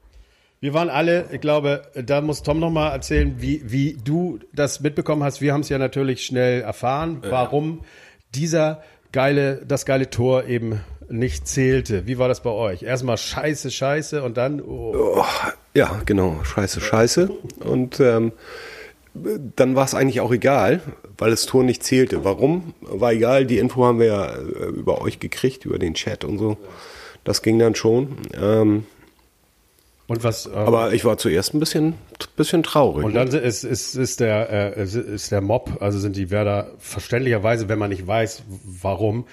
[0.59, 5.23] Wir waren alle, ich glaube, da muss Tom nochmal erzählen, wie, wie du das mitbekommen
[5.23, 5.39] hast.
[5.39, 7.81] Wir haben es ja natürlich schnell erfahren, warum
[8.33, 12.07] dieser geile, das geile Tor eben nicht zählte.
[12.07, 12.81] Wie war das bei euch?
[12.81, 15.23] Erstmal scheiße, scheiße und dann, oh, Oh,
[15.75, 16.43] ja, genau.
[16.43, 17.29] Scheiße, scheiße.
[17.59, 18.31] Und ähm,
[19.55, 20.81] dann war es eigentlich auch egal,
[21.17, 22.23] weil das Tor nicht zählte.
[22.23, 22.73] Warum?
[22.81, 23.45] War egal.
[23.45, 26.57] Die Info haben wir ja äh, über euch gekriegt, über den Chat und so.
[27.23, 28.17] Das ging dann schon.
[28.39, 28.85] Ähm,
[30.07, 31.95] und was, äh, aber ich war zuerst ein bisschen,
[32.35, 33.05] bisschen traurig.
[33.05, 37.67] Und dann ist, ist, ist, der, äh, ist- der Mob, also sind die Werder verständlicherweise,
[37.69, 39.25] wenn man nicht weiß, warum,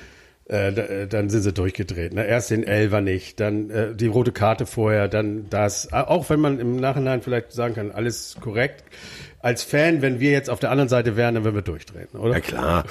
[0.47, 2.13] äh, da- dann sind sie durchgedreht.
[2.13, 2.27] Ne?
[2.27, 5.93] Erst den Elver nicht, dann äh, die rote Karte vorher, dann das.
[5.93, 8.83] Auch wenn man im Nachhinein vielleicht sagen kann, alles korrekt.
[9.45, 12.33] Als Fan, wenn wir jetzt auf der anderen Seite wären, dann würden wir durchdrehen, oder?
[12.33, 12.85] Ja klar.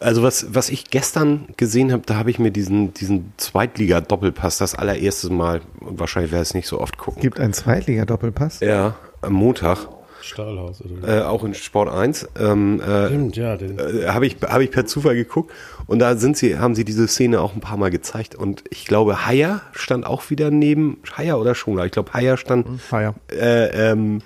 [0.00, 4.74] Also was, was ich gestern gesehen habe, da habe ich mir diesen, diesen Zweitliga-Doppelpass das
[4.74, 7.22] allererste Mal, und wahrscheinlich werde ich es nicht so oft gucken.
[7.22, 8.60] Gibt ein Zweitliga-Doppelpass?
[8.60, 9.88] Ja, am Montag,
[10.20, 11.20] Stahlhaus, oder?
[11.20, 13.54] äh, auch in Sport 1, ähm, äh, Stimmt, ja.
[13.54, 15.52] Äh, habe ich, habe ich per Zufall geguckt
[15.86, 18.84] und da sind sie, haben sie diese Szene auch ein paar Mal gezeigt und ich
[18.84, 23.14] glaube, Haier stand auch wieder neben, Haier oder Schoner, ich glaube, Haier stand, Haier.
[23.32, 24.20] äh, ähm,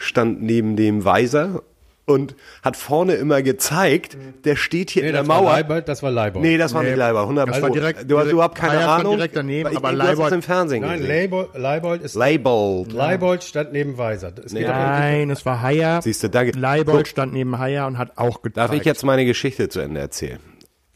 [0.00, 1.62] stand neben dem Weiser
[2.06, 2.34] und
[2.64, 5.52] hat vorne immer gezeigt, der steht hier nee, in der das war Mauer.
[5.52, 6.44] Leibold, das war Leibold.
[6.44, 9.00] Nee, das war nicht Leiber, 100 Das war direkt- du hast überhaupt keine Haier stand
[9.00, 9.16] Ahnung.
[9.16, 11.08] direkt daneben, ich, aber du hast Leibold- im Fernsehen Nein, gesehen.
[11.14, 12.92] Leibold, Leibold ist, Leibold.
[12.92, 14.32] Leibold stand neben Weiser.
[14.44, 16.00] Es geht doch- Nein, es war Haier.
[16.02, 16.58] Siehst du, danke.
[16.58, 18.56] Leibold stand neben Haier und hat auch gezeigt.
[18.56, 20.40] Darf ich jetzt meine Geschichte zu Ende erzählen?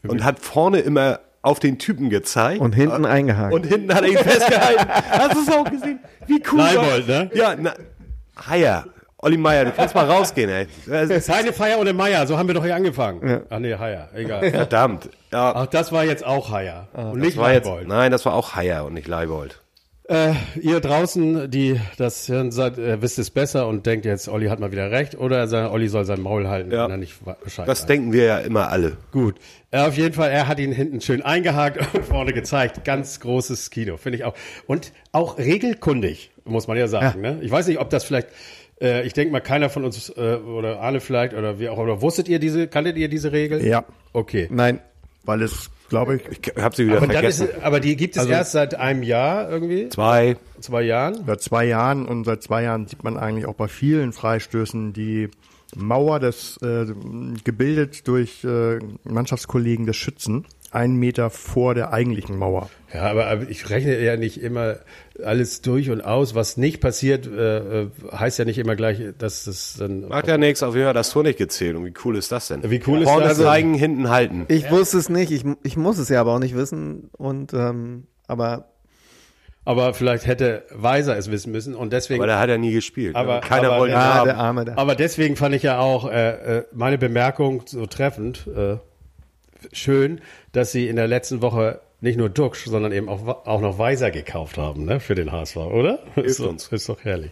[0.05, 2.59] Und hat vorne immer auf den Typen gezeigt.
[2.59, 3.53] Und hinten eingehakt.
[3.53, 4.85] Und hinten hat er ihn festgehalten.
[5.11, 5.99] Hast du es auch gesehen?
[6.27, 6.57] Wie cool.
[6.59, 7.29] war- Leibold, ne?
[7.33, 7.73] Ja, na,
[8.49, 8.85] Haier.
[9.25, 10.67] Olli Meier, du kannst mal rausgehen, ey.
[11.19, 13.41] Keine Feier ohne Meier, so haben wir doch hier angefangen.
[13.49, 14.51] Ach nee, Haier, egal.
[14.51, 15.09] Verdammt.
[15.33, 17.87] Ja, Ach, das war jetzt auch Haier und nicht Leibold.
[17.87, 19.61] nein, das war auch Haier und nicht Leibold.
[20.07, 24.45] Äh, ihr draußen, die das hören, seid, äh, wisst es besser und denkt jetzt, Olli
[24.49, 26.83] hat mal wieder recht oder sein, Olli soll sein Maul halten, Ja.
[26.85, 27.85] wenn er nicht Bescheid Das weiß.
[27.87, 28.97] denken wir ja immer alle.
[29.11, 29.37] Gut.
[29.71, 32.85] Äh, auf jeden Fall, er hat ihn hinten schön eingehakt und vorne gezeigt.
[32.85, 34.35] Ganz großes Kino, finde ich auch.
[34.67, 37.21] Und auch regelkundig, muss man ja sagen.
[37.21, 37.39] Ne?
[37.41, 38.27] Ich weiß nicht, ob das vielleicht,
[38.81, 42.01] äh, ich denke mal, keiner von uns äh, oder Arne vielleicht oder wie auch immer,
[42.01, 43.65] wusstet ihr diese, kanntet ihr diese Regel?
[43.65, 43.85] Ja.
[44.13, 44.47] Okay.
[44.51, 44.79] Nein.
[45.23, 46.21] Weil es, glaube ich,
[46.55, 47.47] Ich hab sie wieder ist, vergessen.
[47.57, 50.37] es- aber die gibt es Also- erst seit einem Jahr irgendwie, Zwei.
[50.61, 51.23] zwei Jahren.
[51.25, 55.29] seit zwei Jahren und seit zwei Jahren sieht man eigentlich auch bei vielen Freistößen die
[55.75, 56.85] Mauer des äh,
[57.43, 62.69] gebildet durch äh, Mannschaftskollegen des Schützen einen Meter vor der eigentlichen Mauer.
[62.93, 64.77] Ja, aber, aber ich rechne ja nicht immer
[65.23, 66.35] alles durch und aus.
[66.35, 70.07] Was nicht passiert, äh, äh, heißt ja nicht immer gleich, dass das dann.
[70.07, 71.75] Macht ja nichts, auf jeden Fall das Tor nicht gezählt.
[71.75, 72.69] Und wie cool ist das denn?
[72.69, 73.45] Wie cool ist Vorne das denn?
[73.45, 74.45] zeigen, hinten halten.
[74.49, 75.31] Ich wusste es nicht.
[75.31, 77.09] Ich, ich muss es ja aber auch nicht wissen.
[77.17, 78.69] Und ähm, aber
[79.65, 82.21] Aber vielleicht hätte Weiser es wissen müssen und deswegen.
[82.21, 83.15] Aber da hat er nie gespielt.
[83.15, 83.41] Aber- ne?
[83.41, 84.25] Keiner aber- wollte ihn ah, haben.
[84.25, 84.73] der Arme da.
[84.77, 88.77] Aber deswegen fand ich ja auch äh, äh, meine Bemerkung so treffend äh,
[89.73, 90.21] schön,
[90.55, 94.11] dass sie in der letzten Woche nicht nur Duxch, sondern eben auch, auch noch Weiser
[94.11, 95.99] gekauft haben, ne, für den HSV, oder?
[96.15, 96.67] Ist doch, uns.
[96.67, 97.31] ist doch herrlich.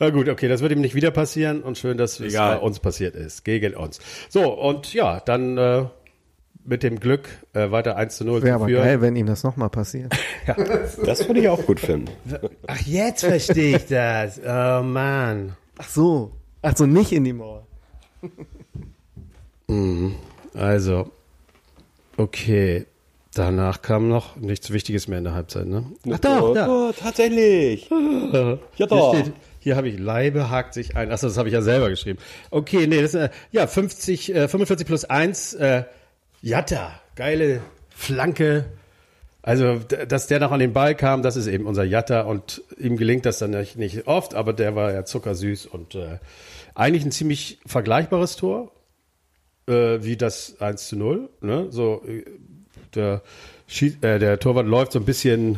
[0.00, 2.80] Na gut, okay, das wird ihm nicht wieder passieren und schön, dass es bei uns
[2.80, 4.00] passiert ist, gegen uns.
[4.28, 5.84] So, und ja, dann äh,
[6.64, 8.84] mit dem Glück äh, weiter 1 zu 0 wäre zu aber führen.
[8.84, 10.12] geil, wenn ihm das nochmal passiert.
[11.04, 12.10] Das würde ich auch gut finden.
[12.66, 14.40] Ach, jetzt verstehe ich das.
[14.42, 15.56] Oh Mann.
[15.76, 16.32] Ach so.
[16.62, 17.66] Ach so, nicht in die Mauer.
[20.54, 21.10] Also,
[22.18, 22.86] okay.
[23.34, 25.84] Danach kam noch nichts Wichtiges mehr in der Halbzeit, ne?
[26.10, 26.68] Ach doch, da.
[26.68, 27.88] Oh, tatsächlich.
[28.32, 29.14] Ja, Hier, doch.
[29.14, 31.10] steht, hier habe ich Leibe hakt sich ein.
[31.12, 32.18] Achso, das habe ich ja selber geschrieben.
[32.50, 35.54] Okay, nee, das ist äh, ja 50, äh, 45 plus 1.
[35.54, 35.84] Äh,
[36.42, 38.66] Jatta, geile Flanke.
[39.42, 42.96] Also, dass der noch an den Ball kam, das ist eben unser Jatta und ihm
[42.96, 46.18] gelingt das dann nicht, nicht oft, aber der war ja zuckersüß und äh,
[46.74, 48.72] eigentlich ein ziemlich vergleichbares Tor
[49.68, 51.28] äh, wie das 1 zu 0.
[51.40, 51.66] Ne?
[51.70, 52.24] So, äh,
[52.94, 53.22] der,
[53.66, 55.56] Schied, äh, der Torwart läuft so ein bisschen,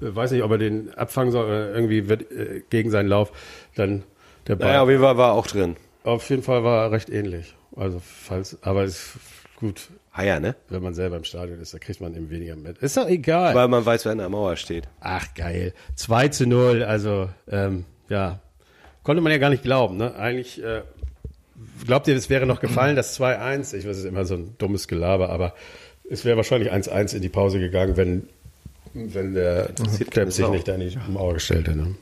[0.00, 3.32] äh, weiß nicht, ob er den abfangen soll, oder irgendwie wird äh, gegen seinen Lauf
[3.74, 4.02] dann
[4.46, 4.68] der Ball.
[4.68, 5.76] Naja, auf jeden Fall war auch drin.
[6.02, 7.54] Auf jeden Fall war er recht ähnlich.
[7.76, 9.12] Also, falls, aber ist
[9.56, 10.56] gut, Haier, ne?
[10.68, 12.78] wenn man selber im Stadion ist, da kriegt man eben weniger mit.
[12.78, 13.54] Ist doch egal.
[13.54, 14.88] Weil man weiß, wer an der Mauer steht.
[15.00, 15.72] Ach, geil.
[15.94, 18.40] 2 zu 0, also, ähm, ja.
[19.02, 20.14] Konnte man ja gar nicht glauben, ne?
[20.16, 20.82] Eigentlich, äh,
[21.86, 23.76] glaubt ihr, es wäre noch gefallen, das 2-1?
[23.76, 25.54] Ich weiß, es ist immer so ein dummes Gelaber, aber
[26.08, 28.28] es wäre wahrscheinlich 1-1 in die Pause gegangen, wenn,
[28.94, 29.70] wenn der
[30.10, 31.78] Camp sich nicht da in die Mauer gestellt hätte.
[31.78, 31.94] Ne?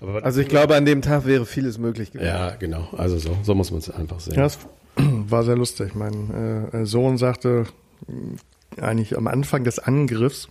[0.00, 2.28] Aber, also ich glaube, an dem Tag wäre vieles möglich gewesen.
[2.28, 2.88] Ja, genau.
[2.96, 4.34] Also so, so muss man es einfach sehen.
[4.34, 4.58] Ja, es
[4.96, 5.94] war sehr lustig.
[5.94, 7.66] Mein äh, Sohn sagte
[8.08, 10.48] äh, eigentlich am Anfang des Angriffs,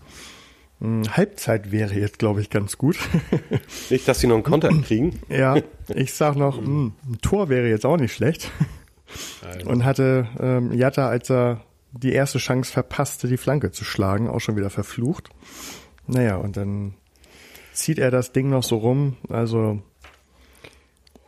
[0.81, 2.97] Halbzeit wäre jetzt, glaube ich, ganz gut.
[3.89, 5.19] Nicht, dass sie noch einen Konter kriegen.
[5.27, 5.57] Ja,
[5.93, 8.49] ich sag noch, hm, ein Tor wäre jetzt auch nicht schlecht.
[9.65, 11.61] Und hatte ähm, Jatta, als er
[11.91, 15.29] die erste Chance verpasste, die Flanke zu schlagen, auch schon wieder verflucht.
[16.07, 16.93] Naja, und dann
[17.73, 19.17] zieht er das Ding noch so rum.
[19.29, 19.81] Also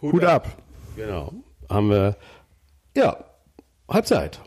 [0.02, 0.46] Hut, Hut ab.
[0.46, 0.64] ab.
[0.96, 1.34] Genau.
[1.70, 2.18] Haben wir,
[2.96, 3.24] ja,
[3.90, 4.40] Halbzeit.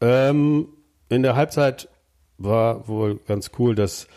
[0.00, 0.68] Ähm,
[1.08, 1.88] in der Halbzeit
[2.40, 4.08] war wohl ganz cool, dass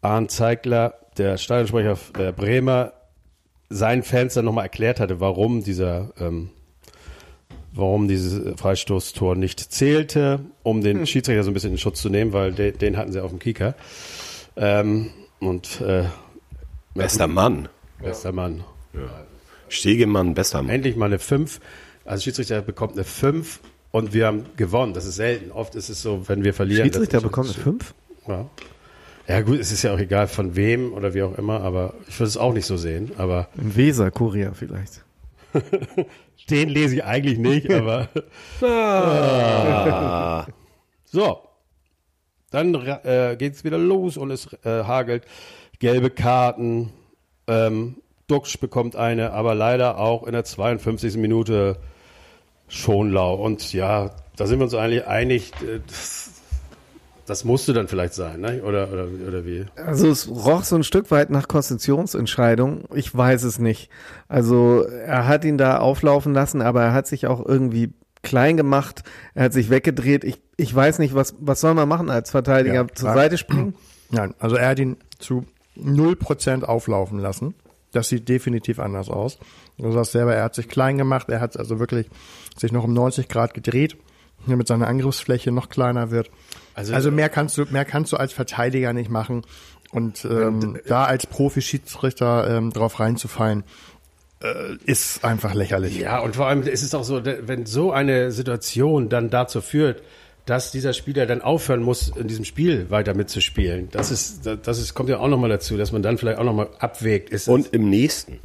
[0.00, 2.92] Arndt Zeigler, der Stadionsprecher der Bremer,
[3.68, 6.50] seinen Fans dann nochmal erklärt hatte, warum dieser, ähm,
[7.72, 11.06] warum dieses Freistoßtor nicht zählte, um den hm.
[11.06, 13.38] Schiedsrichter so ein bisschen in Schutz zu nehmen, weil de, den hatten sie auf dem
[13.38, 13.74] Kieker.
[14.56, 15.10] Ähm,
[15.40, 16.04] und äh,
[16.94, 17.68] bester Mann.
[18.00, 18.64] Bester Mann.
[18.94, 19.00] Ja.
[19.68, 20.74] Stegemann, bester Mann.
[20.74, 21.60] Endlich mal eine 5.
[22.04, 23.60] Also Schiedsrichter bekommt eine 5
[23.90, 24.94] und wir haben gewonnen.
[24.94, 25.50] Das ist selten.
[25.50, 26.84] Oft ist es so, wenn wir verlieren.
[26.84, 27.94] Schiedsrichter bekommt 5?
[28.26, 28.48] Ja.
[29.28, 32.18] Ja gut, es ist ja auch egal von wem oder wie auch immer, aber ich
[32.18, 33.12] würde es auch nicht so sehen.
[33.16, 35.04] Aber Im Weser Kurier vielleicht.
[36.50, 38.08] Den lese ich eigentlich nicht, aber
[38.62, 40.46] ah.
[41.04, 41.42] so.
[42.50, 45.24] Dann äh, geht es wieder los und es äh, hagelt
[45.78, 46.92] gelbe Karten.
[47.46, 51.16] Ähm, Duxch bekommt eine, aber leider auch in der 52.
[51.16, 51.78] Minute
[52.70, 53.34] Schonlau.
[53.34, 56.30] Und ja, da sind wir uns eigentlich einig, äh, das,
[57.26, 58.62] das musste dann vielleicht sein, ne?
[58.62, 59.66] oder, oder, oder wie?
[59.76, 62.84] Also es roch so ein Stück weit nach Konstitutionsentscheidung.
[62.94, 63.90] Ich weiß es nicht.
[64.28, 69.02] Also er hat ihn da auflaufen lassen, aber er hat sich auch irgendwie klein gemacht.
[69.34, 70.24] Er hat sich weggedreht.
[70.24, 72.74] Ich, ich weiß nicht, was, was soll man machen als Verteidiger?
[72.74, 73.74] Ja, Zur Seite springen?
[74.10, 75.44] Nein, also er hat ihn zu
[75.76, 77.54] null Prozent auflaufen lassen.
[77.92, 79.38] Das sieht definitiv anders aus.
[79.78, 82.08] Du sagst selber, er hat sich klein gemacht, er hat also wirklich
[82.56, 83.96] sich noch um 90 Grad gedreht,
[84.46, 86.30] damit seine Angriffsfläche noch kleiner wird.
[86.74, 89.42] Also, also mehr kannst du, mehr kannst du als Verteidiger nicht machen.
[89.92, 93.64] Und ähm, da als Profi-Schiedsrichter ähm, drauf reinzufallen,
[94.42, 95.98] äh, ist einfach lächerlich.
[95.98, 100.02] Ja, und vor allem ist es auch so, wenn so eine Situation dann dazu führt,
[100.50, 103.88] dass dieser Spieler dann aufhören muss, in diesem Spiel weiter mitzuspielen.
[103.92, 106.70] Das ist, das ist, kommt ja auch nochmal dazu, dass man dann vielleicht auch nochmal
[106.80, 107.30] abwägt.
[107.30, 108.40] Ist Und im nächsten.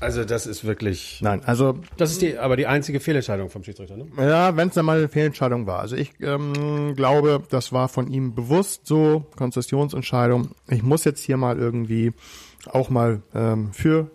[0.00, 1.20] Also das ist wirklich.
[1.20, 3.98] Nein, also das ist die, aber die einzige Fehlentscheidung vom Schiedsrichter.
[3.98, 4.06] Ne?
[4.16, 5.80] Ja, wenn es dann mal eine Fehlentscheidung war.
[5.80, 10.52] Also ich ähm, glaube, das war von ihm bewusst so Konzessionsentscheidung.
[10.70, 12.12] Ich muss jetzt hier mal irgendwie
[12.64, 14.10] auch mal ähm, für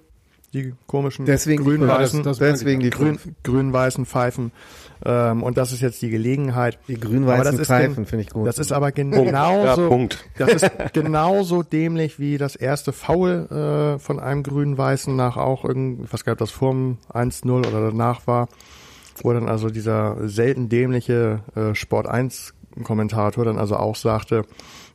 [0.64, 4.52] die komischen deswegen grün-weißen, deswegen die grün, grün-weißen Pfeifen.
[5.06, 6.80] Ähm, und das ist jetzt die Gelegenheit.
[6.88, 8.48] Die grün-weißen Pfeifen finde ich gut.
[8.48, 10.26] Das ist aber genauso, Punkt.
[10.38, 10.64] Ja, Punkt.
[10.64, 16.08] das ist genauso dämlich wie das erste Foul äh, von einem grün-weißen nach auch irgendwie,
[16.12, 18.50] was gab das vor dem 1-0 oder danach war,
[19.22, 24.44] wo dann also dieser selten dämliche äh, Sport 1 Kommentator dann also auch sagte,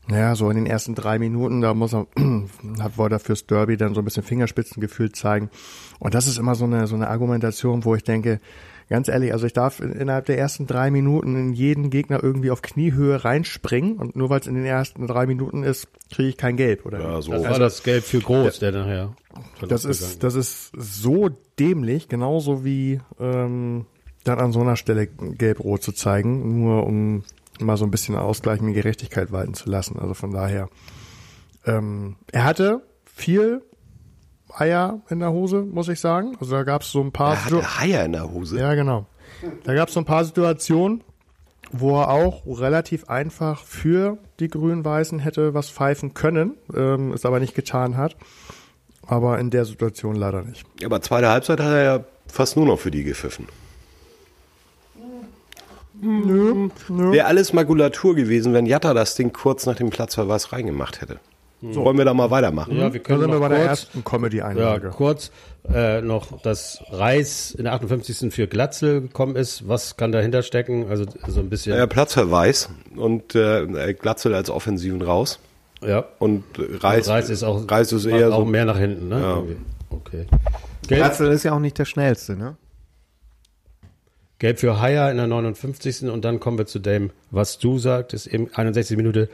[0.09, 2.07] naja, so in den ersten drei Minuten, da muss er,
[2.81, 5.51] hat wollte er fürs Derby dann so ein bisschen Fingerspitzengefühl zeigen.
[5.99, 8.41] Und das ist immer so eine, so eine Argumentation, wo ich denke,
[8.89, 12.63] ganz ehrlich, also ich darf innerhalb der ersten drei Minuten in jeden Gegner irgendwie auf
[12.63, 16.57] Kniehöhe reinspringen und nur weil es in den ersten drei Minuten ist, kriege ich kein
[16.57, 17.01] Gelb, oder?
[17.01, 17.33] Ja, so.
[17.33, 19.17] Das war das Gelb für groß, der nachher.
[19.67, 23.87] Das ist, das ist so dämlich, genauso wie ähm,
[24.25, 27.25] dann an so einer Stelle gelb-rot zu zeigen, nur um
[27.65, 29.99] mal so ein bisschen Ausgleich und Gerechtigkeit walten zu lassen.
[29.99, 30.69] Also von daher,
[31.67, 33.63] ähm, er hatte viel
[34.55, 36.37] Eier in der Hose, muss ich sagen.
[36.41, 37.35] Also da gab es so ein paar.
[37.35, 38.59] Er hatte Eier in der Hose.
[38.59, 39.07] Ja, genau.
[39.65, 41.03] Da gab es so ein paar Situationen,
[41.71, 47.41] wo er auch relativ einfach für die Grün-Weißen hätte was pfeifen können, ähm, es aber
[47.41, 48.17] nicht getan hat.
[49.07, 50.65] Aber in der Situation leider nicht.
[50.85, 53.47] Aber zweite Halbzeit hat er ja fast nur noch für die gepfiffen.
[56.03, 57.13] Nö, nö.
[57.13, 61.21] Wäre alles Makulatur gewesen, wenn Jatta das Ding kurz nach dem Platzverweis reingemacht hätte.
[61.71, 61.85] So.
[61.85, 62.77] Wollen wir da mal weitermachen?
[62.77, 64.89] Ja, wir können wir bei der ersten Comedy-Einlage.
[64.89, 65.31] Ja, kurz
[65.73, 68.35] äh, noch, dass Reis in der 58.
[68.35, 69.69] für Glatzel gekommen ist.
[69.69, 70.87] Was kann dahinter stecken?
[70.91, 71.77] Also so ein bisschen.
[71.77, 75.39] Ja, Platzverweis und äh, Glatzel als Offensiven raus.
[75.87, 76.05] Ja.
[76.19, 79.21] Und Reis, Reis ist auch, Reis ist eher auch so, mehr nach hinten, ne?
[79.21, 79.43] Ja.
[79.91, 80.27] Okay.
[80.89, 82.57] Glatzel ist ja auch nicht der schnellste, ne?
[84.43, 86.11] Gelb für Haier in der 59.
[86.11, 89.29] Und dann kommen wir zu dem, was du sagtest, eben 61 Minute.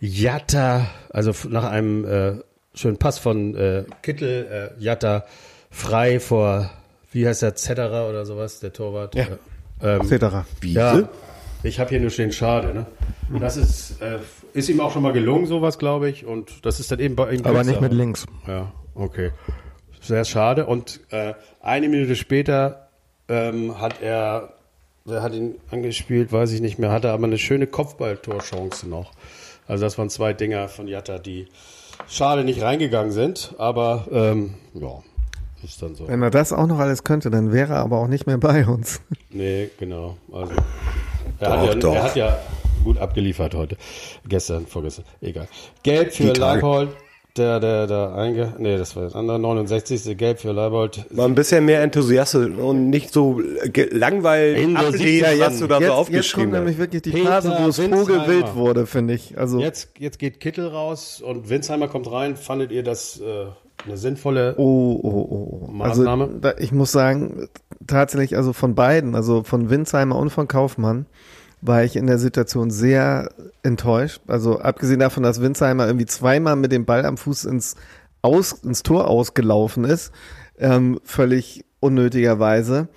[0.00, 2.32] Jatta, also nach einem äh,
[2.74, 5.24] schönen Pass von äh, Kittel, äh, Jatta
[5.70, 6.70] frei vor
[7.14, 9.14] wie heißt der, Zetterer oder sowas, der Torwart.
[9.14, 9.26] Ja.
[9.80, 10.24] Ähm, Etc.
[10.60, 10.78] Wiese?
[10.78, 11.08] ja,
[11.62, 12.74] ich habe hier nur stehen, schade.
[12.74, 12.86] Ne?
[13.38, 14.18] Das ist, äh,
[14.52, 16.26] ist ihm auch schon mal gelungen, sowas, glaube ich.
[16.26, 18.26] Und das ist dann eben bei ihm Aber nicht mit links.
[18.48, 19.30] Ja, okay.
[20.00, 20.66] Sehr schade.
[20.66, 22.83] Und äh, eine Minute später
[23.28, 24.54] ähm, hat er,
[25.04, 29.12] wer hat ihn angespielt, weiß ich nicht mehr, hatte aber eine schöne Kopfballtorchance noch.
[29.66, 31.48] Also das waren zwei Dinger von Jatta, die
[32.08, 35.02] schade nicht reingegangen sind, aber ähm, ja,
[35.62, 36.06] ist dann so.
[36.06, 38.66] Wenn er das auch noch alles könnte, dann wäre er aber auch nicht mehr bei
[38.66, 39.00] uns.
[39.36, 40.16] Nee, genau.
[40.32, 40.52] Also
[41.40, 41.94] er, Doch, hat ja, doch.
[41.96, 42.38] er hat ja
[42.84, 43.76] gut abgeliefert heute.
[44.28, 45.48] Gestern, vorgestern, egal.
[45.82, 46.32] Gelb für.
[46.34, 46.90] Leibold,
[47.36, 50.16] der, der, der einge, nee, das war das andere, 69.
[50.16, 51.04] Gelb für Leibold.
[51.10, 53.40] War ein bisschen mehr enthusiastisch und nicht so
[53.90, 56.78] langweilig In der ablesen, was du da so jetzt, jetzt kommt aufgeschrieben nämlich hast.
[56.80, 59.36] wirklich die Peter Phase, wo es vogelwild wurde, finde ich.
[59.36, 62.36] Also Jetzt, jetzt geht Kittel raus und Winsheimer kommt rein.
[62.36, 63.46] Fandet ihr das äh,
[63.84, 65.72] eine sinnvolle Oh, oh, oh.
[65.72, 66.24] Maßnahme?
[66.24, 67.48] Also, da, ich muss sagen,
[67.86, 71.06] tatsächlich, also von beiden, also von Winsheimer und von Kaufmann,
[71.64, 73.30] war ich in der Situation sehr
[73.62, 74.20] enttäuscht.
[74.26, 77.76] Also abgesehen davon, dass Winsheimer irgendwie zweimal mit dem Ball am Fuß ins,
[78.20, 80.12] Aus, ins Tor ausgelaufen ist,
[80.58, 82.88] ähm, völlig unnötigerweise,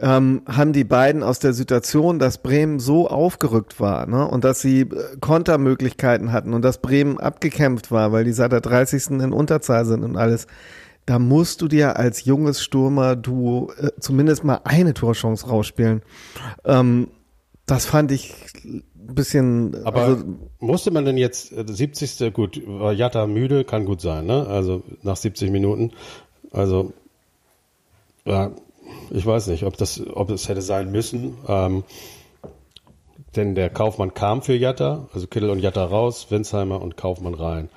[0.00, 4.60] ähm, haben die beiden aus der Situation, dass Bremen so aufgerückt war ne, und dass
[4.60, 9.10] sie äh, Kontermöglichkeiten hatten und dass Bremen abgekämpft war, weil die seit der 30.
[9.10, 10.48] in Unterzahl sind und alles,
[11.06, 16.02] da musst du dir als junges Stürmer-Duo äh, zumindest mal eine Torchance rausspielen.
[16.64, 17.08] Ähm,
[17.68, 20.24] das fand ich ein bisschen, Aber also,
[20.58, 22.32] musste man denn jetzt, äh, 70.
[22.32, 24.46] gut, war Jatta müde, kann gut sein, ne?
[24.46, 25.92] Also nach 70 Minuten.
[26.50, 26.92] Also,
[28.24, 28.52] ja,
[29.10, 31.36] ich weiß nicht, ob das, ob es hätte sein müssen.
[31.46, 31.84] Ähm,
[33.36, 37.68] denn der Kaufmann kam für Jatta, also Kittel und Jatta raus, Winsheimer und Kaufmann rein.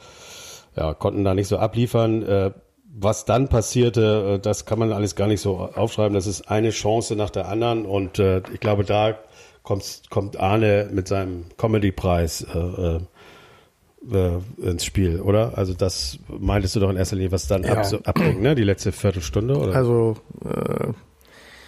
[0.77, 2.23] Ja, konnten da nicht so abliefern.
[2.23, 2.51] Äh,
[2.93, 6.13] was dann passierte, äh, das kann man alles gar nicht so aufschreiben.
[6.13, 9.17] Das ist eine Chance nach der anderen und äh, ich glaube, da
[9.63, 12.99] kommt, kommt Arne mit seinem Comedy-Preis äh, äh,
[14.11, 15.57] äh, ins Spiel, oder?
[15.57, 17.73] Also das meintest du doch in erster Linie, was dann Ja.
[17.77, 18.55] ab, so abging, ne?
[18.55, 19.75] Die letzte Viertelstunde, oder?
[19.75, 20.87] Also äh,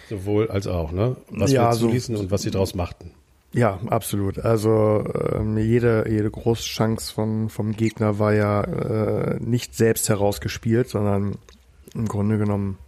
[0.08, 1.16] Sowohl als auch, ne?
[1.30, 3.12] Was Ja, wir so- zuließen und was sie draus machten.
[3.52, 4.40] Ja, absolut.
[4.40, 11.36] Also ähm, jede, jede Großchance von, vom Gegner war ja äh, nicht selbst herausgespielt, sondern
[11.94, 12.78] im Grunde genommen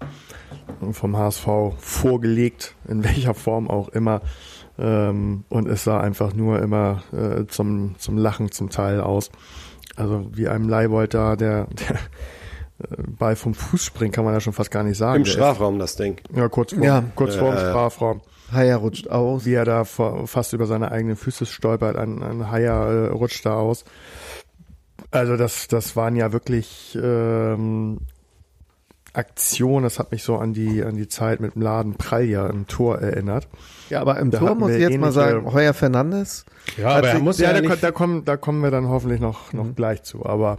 [0.91, 1.47] vom HSV
[1.79, 4.23] vorgelegt, in welcher Form auch immer.
[4.79, 9.31] Ähm, und es sah einfach nur immer äh, zum, zum Lachen zum Teil aus.
[9.97, 11.97] Also wie einem Leibold da, der, der
[12.91, 15.21] äh, Ball vom Fuß springt, kann man ja schon fast gar nicht sagen.
[15.21, 16.21] Im Strafraum das Ding.
[16.35, 17.03] Ja, kurz vor, Ja.
[17.15, 18.21] kurz vor dem Äh, Strafraum
[18.53, 19.45] Haier rutscht aus.
[19.45, 23.45] wie er da vor, fast über seine eigenen Füße stolpert, ein, ein Haier äh, rutscht
[23.47, 23.85] da aus.
[25.11, 28.01] Also das, das waren ja wirklich ähm,
[29.17, 32.67] Aktionen, das hat mich so an die, an die Zeit mit dem Laden Pralja im
[32.67, 33.49] Tor erinnert.
[33.89, 36.45] Ja, aber im Da Tor muss ich jetzt mal sagen, Heuer Fernandes,
[36.77, 39.53] Ja, aber er muss Ja, ja, da, da, kommen, da kommen wir dann hoffentlich noch,
[39.53, 40.27] noch gleich zu.
[40.27, 40.59] Aber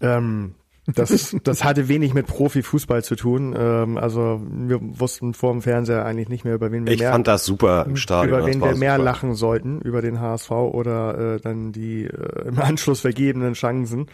[0.00, 0.54] ähm,
[0.86, 3.54] das, das hatte wenig mit Profifußball zu tun.
[3.58, 7.12] Ähm, also wir wussten vor dem Fernseher eigentlich nicht mehr, über wen wir Ich mehr
[7.12, 8.38] fand das super im Stadion.
[8.38, 9.04] über wen wir mehr super.
[9.04, 14.08] lachen sollten, über den HSV oder äh, dann die äh, im Anschluss vergebenen Chancen.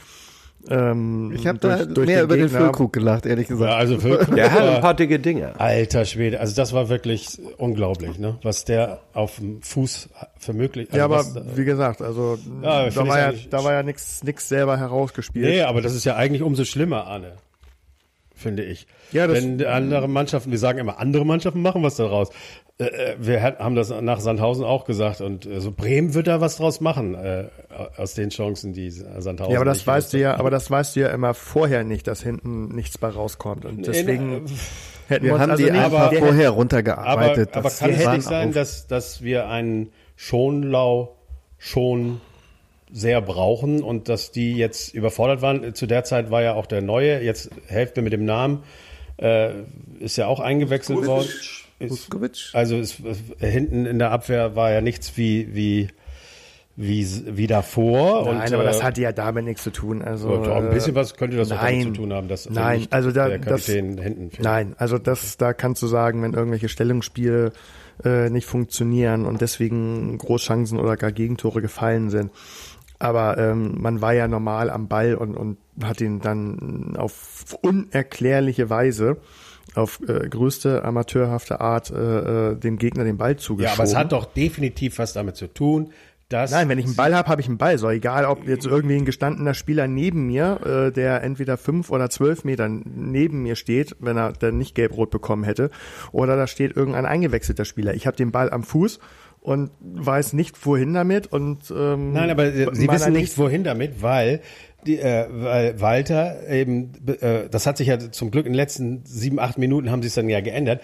[0.70, 2.61] Ähm, ich habe da durch mehr über den Gegner.
[2.61, 3.68] Füllkrug gelacht, ehrlich gesagt.
[3.70, 5.59] ja, also wirklich, Der hat ein paar dicke Dinge.
[5.59, 8.37] Alter Schwede, also das war wirklich unglaublich, ne?
[8.42, 10.88] Was der auf dem Fuß für möglich.
[10.90, 14.22] Also Ja, aber was, wie gesagt, also Ja, da, war ja, da war ja nix
[14.22, 15.44] nix selber herausgespielt.
[15.44, 17.33] nee, aber das ist ja eigentlich umso schlimmer, Arne.
[18.35, 18.87] Finde ich.
[19.12, 22.31] Ja, das- Wenn andere Mannschaften, wir sagen immer, andere Mannschaften machen was daraus.
[22.79, 26.40] Äh, äh, wir haben das nach Sandhausen auch gesagt und äh, so Bremen wird da
[26.40, 27.14] was draus machen
[27.97, 29.53] aus den Chancen, die Sandhausen.
[29.53, 32.07] Ja, aber das nicht weißt du ja, aber das weißt du ja immer vorher nicht,
[32.07, 33.65] dass hinten nichts bei rauskommt.
[33.65, 34.47] Und deswegen
[35.09, 37.51] hätten wir uns haben also die nicht- einfach wir vorher Aber, runtergearbeitet.
[37.55, 41.17] aber Das kann es nicht sein, dass, dass wir einen Schonlau
[41.59, 42.21] schon
[42.91, 45.75] sehr brauchen und dass die jetzt überfordert waren?
[45.75, 48.63] Zu der Zeit war ja auch der Neue, jetzt helft mir mit dem Namen,
[49.17, 49.51] äh,
[49.99, 51.29] ist ja auch eingewechselt worden.
[51.79, 52.51] Ist, Vuskovic?
[52.53, 52.97] also es,
[53.41, 55.89] hinten in der Abwehr war ja nichts wie, wie,
[56.83, 58.25] wie, wie davor.
[58.25, 60.03] Nein, und, aber äh, das hatte ja damit nichts zu tun.
[60.03, 61.95] Also doch ein bisschen was könnte das auch damit nein.
[61.95, 64.43] zu tun haben, dass Nein, also da- der das- Kapitän hinten fehlt.
[64.45, 67.53] Nein, also das, da kannst du sagen, wenn irgendwelche Stellungsspiele
[68.05, 72.30] äh, nicht funktionieren und deswegen Großchancen oder gar Gegentore gefallen sind.
[72.99, 78.70] Aber ähm, man war ja normal am Ball und, und hat ihn dann auf unerklärliche
[78.70, 79.16] Weise,
[79.74, 83.64] auf äh, größte amateurhafte Art, äh, äh, dem Gegner den Ball zugeschoben.
[83.64, 85.91] Ja, aber es hat doch definitiv was damit zu tun,
[86.33, 87.78] Das Nein, wenn ich einen Ball habe, habe ich einen Ball.
[87.78, 92.09] So egal, ob jetzt irgendwie ein gestandener Spieler neben mir, äh, der entweder fünf oder
[92.11, 95.70] zwölf Meter neben mir steht, wenn er dann nicht gelb-rot bekommen hätte,
[96.11, 97.95] oder da steht irgendein eingewechselter Spieler.
[97.95, 98.99] Ich habe den Ball am Fuß
[99.41, 104.01] und weiß nicht wohin damit und ähm, Nein, aber Sie meiner wissen nicht, wohin damit,
[104.01, 104.41] weil,
[104.87, 109.05] die, äh, weil Walter eben, äh, das hat sich ja zum Glück in den letzten
[109.05, 110.80] sieben, acht Minuten haben sie es dann ja geändert.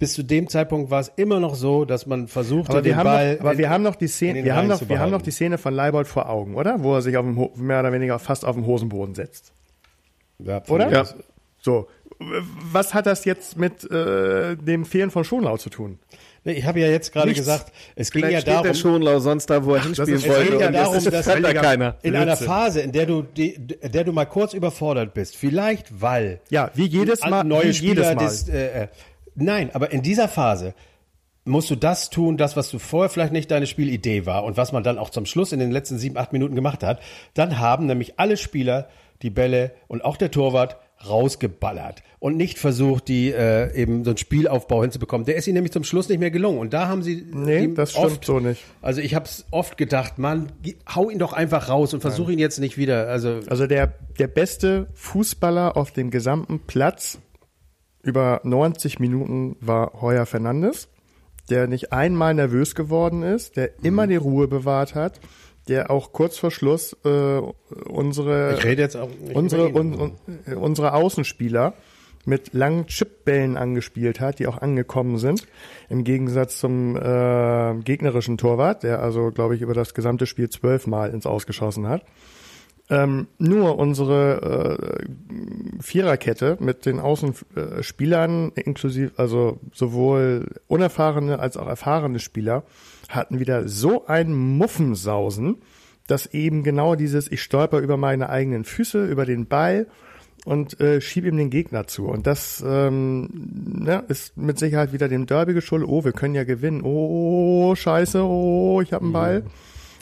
[0.00, 2.96] Bis zu dem Zeitpunkt war es immer noch so, dass man versuchte, Aber wir den
[2.96, 3.34] haben Ball.
[3.34, 5.30] noch, aber wir in- haben noch die Szene, wir haben noch, wir haben noch die
[5.30, 6.82] Szene von Leibold vor Augen, oder?
[6.82, 9.52] Wo er sich auf dem mehr oder weniger fast auf dem Hosenboden setzt.
[10.38, 10.90] Ja, Oder?
[10.90, 11.04] Ja.
[11.60, 11.86] So.
[12.72, 15.98] Was hat das jetzt mit äh, dem Fehlen von Schonlau zu tun?
[16.44, 19.18] Nee, Ich habe ja jetzt gerade gesagt, es ging Vielleicht ja steht darum, der Schonlau
[19.20, 20.50] sonst da, wo er hinspielen ist- Es wollte.
[20.52, 21.96] geht ja darum, das dass da keiner.
[22.02, 22.36] in einer.
[22.38, 26.86] Phase, in der du, die, der du mal kurz überfordert bist, vielleicht weil Ja, wie
[26.86, 27.44] jedes Mal.
[27.44, 28.24] neue wie Spieler, jedes Mal.
[28.24, 28.88] des, äh, äh,
[29.40, 30.74] nein, aber in dieser Phase
[31.44, 34.72] musst du das tun, das, was du vorher vielleicht nicht deine Spielidee war und was
[34.72, 37.00] man dann auch zum Schluss in den letzten sieben, acht Minuten gemacht hat,
[37.34, 38.88] dann haben nämlich alle Spieler
[39.22, 40.76] die Bälle und auch der Torwart
[41.08, 45.24] rausgeballert und nicht versucht, die äh, eben so einen Spielaufbau hinzubekommen.
[45.24, 46.58] Der ist ihnen nämlich zum Schluss nicht mehr gelungen.
[46.58, 48.62] Und da haben sie Nee, das stimmt oft, so nicht.
[48.82, 50.52] Also ich habe es oft gedacht, Mann,
[50.94, 53.08] hau ihn doch einfach raus und versuch ihn jetzt nicht wieder.
[53.08, 57.18] Also Also der, der beste Fußballer auf dem gesamten Platz
[58.02, 60.88] über 90 Minuten war Heuer Fernandes,
[61.48, 65.20] der nicht einmal nervös geworden ist, der immer die Ruhe bewahrt hat,
[65.68, 67.40] der auch kurz vor Schluss äh,
[67.88, 70.12] unsere ich rede jetzt auch unsere, un, un,
[70.46, 71.74] äh, unsere Außenspieler
[72.24, 75.46] mit langen Chipbällen angespielt hat, die auch angekommen sind.
[75.88, 81.10] Im Gegensatz zum äh, gegnerischen Torwart, der also, glaube ich, über das gesamte Spiel zwölfmal
[81.10, 82.04] ins Ausgeschossen hat.
[82.90, 92.18] Ähm, nur unsere äh, Viererkette mit den Außenspielern, inklusive, also sowohl unerfahrene als auch erfahrene
[92.18, 92.64] Spieler,
[93.08, 95.58] hatten wieder so ein Muffensausen,
[96.08, 99.86] dass eben genau dieses, ich stolper über meine eigenen Füße, über den Ball
[100.44, 102.06] und äh, schieb ihm den Gegner zu.
[102.06, 105.88] Und das ähm, ne, ist mit Sicherheit wieder dem Derby geschuldet.
[105.88, 106.82] Oh, wir können ja gewinnen.
[106.82, 109.44] Oh, scheiße, oh, ich habe einen Ball.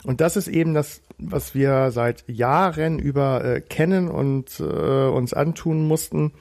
[0.03, 5.33] Und das ist eben das, was wir seit Jahren über äh, kennen und äh, uns
[5.33, 6.33] antun mussten.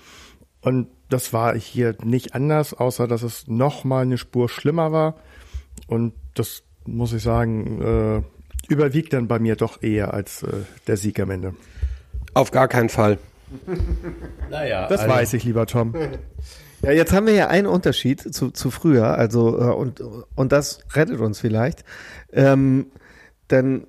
[0.60, 5.16] Und das war hier nicht anders, außer dass es noch mal eine Spur schlimmer war.
[5.86, 10.48] Und das muss ich sagen, äh, überwiegt dann bei mir doch eher als äh,
[10.86, 11.54] der Sieg am Ende.
[12.34, 13.18] Auf gar keinen Fall.
[14.50, 15.94] Naja, Das also, weiß ich, lieber Tom.
[16.80, 20.00] Ja, jetzt haben wir ja einen Unterschied zu, zu früher, also äh, und,
[20.36, 21.84] und das rettet uns vielleicht.
[22.32, 22.86] Ähm,
[23.50, 23.86] denn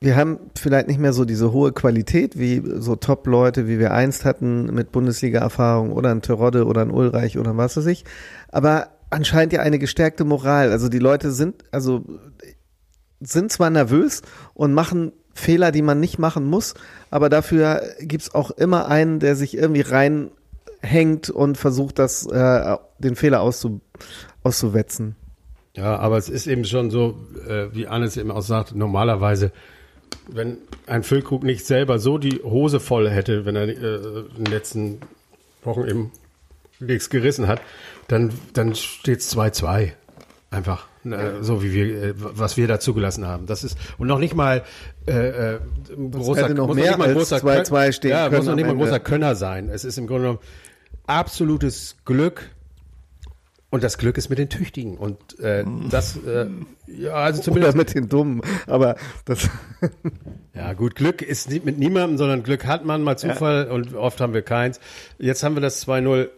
[0.00, 4.24] wir haben vielleicht nicht mehr so diese hohe Qualität wie so Top-Leute, wie wir einst
[4.24, 8.04] hatten mit Bundesliga-Erfahrung oder ein Terodde oder ein Ulreich oder was weiß ich.
[8.48, 10.72] Aber anscheinend ja eine gestärkte Moral.
[10.72, 12.04] Also die Leute sind, also
[13.20, 14.22] sind zwar nervös
[14.54, 16.74] und machen Fehler, die man nicht machen muss,
[17.10, 23.16] aber dafür gibt's auch immer einen, der sich irgendwie reinhängt und versucht, das, äh, den
[23.16, 23.80] Fehler auszu,
[24.42, 25.16] auszuwetzen.
[25.74, 27.18] Ja, aber es ist eben schon so,
[27.48, 29.52] äh, wie Annes eben auch sagt, normalerweise,
[30.28, 33.74] wenn ein Füllkrug nicht selber so die Hose voll hätte, wenn er äh,
[34.36, 35.00] in den letzten
[35.64, 36.12] Wochen eben
[36.80, 37.60] nichts gerissen hat,
[38.08, 39.92] dann, dann steht es 2-2.
[40.50, 40.86] Einfach.
[41.04, 43.46] Äh, so wie wir, äh, was wir da zugelassen haben.
[43.46, 44.62] Das ist, und noch nicht mal
[45.08, 45.58] äh, äh,
[46.10, 48.36] großer, hätte noch muss mehr nicht mal ein als großer 2-2 Kön- stehen ja, können
[48.36, 49.68] muss noch nicht mal großer Könner sein.
[49.70, 50.38] Es ist im Grunde genommen
[51.06, 52.50] absolutes Glück,
[53.72, 54.96] und das Glück ist mit den Tüchtigen.
[54.98, 56.46] Und äh, das, äh,
[56.86, 57.76] ja, also Oder zumindest.
[57.76, 58.42] mit den Dummen.
[58.66, 59.48] Aber das,
[60.54, 64.20] Ja, gut, Glück ist nicht mit niemandem, sondern Glück hat man, mal Zufall und oft
[64.20, 64.78] haben wir keins.
[65.18, 66.28] Jetzt haben wir das 2-0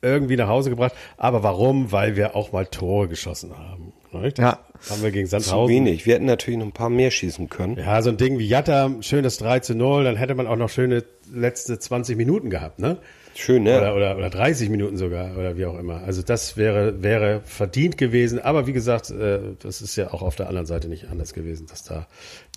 [0.00, 0.94] irgendwie nach Hause gebracht.
[1.18, 1.92] Aber warum?
[1.92, 3.92] Weil wir auch mal Tore geschossen haben.
[4.10, 4.38] Nicht?
[4.38, 4.60] Ja.
[4.88, 5.74] Haben wir gegen Zu Sandhausen.
[5.74, 6.06] wenig.
[6.06, 7.76] Wir hätten natürlich noch ein paar mehr schießen können.
[7.76, 10.70] Ja, so ein Ding wie Jatta, schönes 3 zu 0, dann hätte man auch noch
[10.70, 12.96] schöne letzte 20 Minuten gehabt, ne?
[13.40, 13.78] Schön, ne?
[13.78, 16.02] Oder, oder, oder 30 Minuten sogar, oder wie auch immer.
[16.02, 18.40] Also das wäre, wäre verdient gewesen.
[18.40, 21.68] Aber wie gesagt, äh, das ist ja auch auf der anderen Seite nicht anders gewesen,
[21.68, 22.08] dass da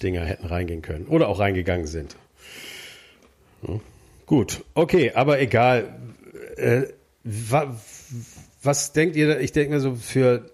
[0.02, 1.06] Dinger hätten reingehen können.
[1.06, 2.16] Oder auch reingegangen sind.
[3.64, 3.80] Hm.
[4.26, 6.00] Gut, okay, aber egal.
[6.56, 6.86] Äh,
[7.24, 7.78] wa,
[8.64, 10.50] was denkt ihr, ich denke mir so für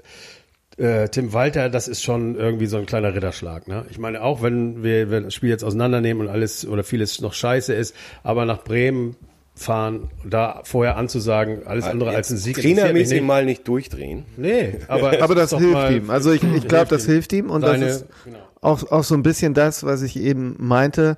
[0.75, 3.69] äh, Tim Walter, das ist schon irgendwie so ein kleiner Ritterschlag.
[3.69, 3.85] Ne?
[3.91, 7.33] Ich meine, auch wenn wir, wenn das Spiel jetzt auseinandernehmen und alles oder vieles noch
[7.33, 9.15] scheiße ist, aber nach Bremen
[9.57, 12.57] fahren, da vorher anzusagen, alles andere als ein Sieg.
[12.57, 13.27] Trainermäßig nicht.
[13.27, 14.25] mal nicht durchdrehen.
[14.37, 16.09] Nee, aber, aber das hilft ihm.
[16.09, 18.37] Also ich, ich glaube, das hilft ihm und Seine- das ist genau.
[18.61, 21.17] auch, auch so ein bisschen das, was ich eben meinte.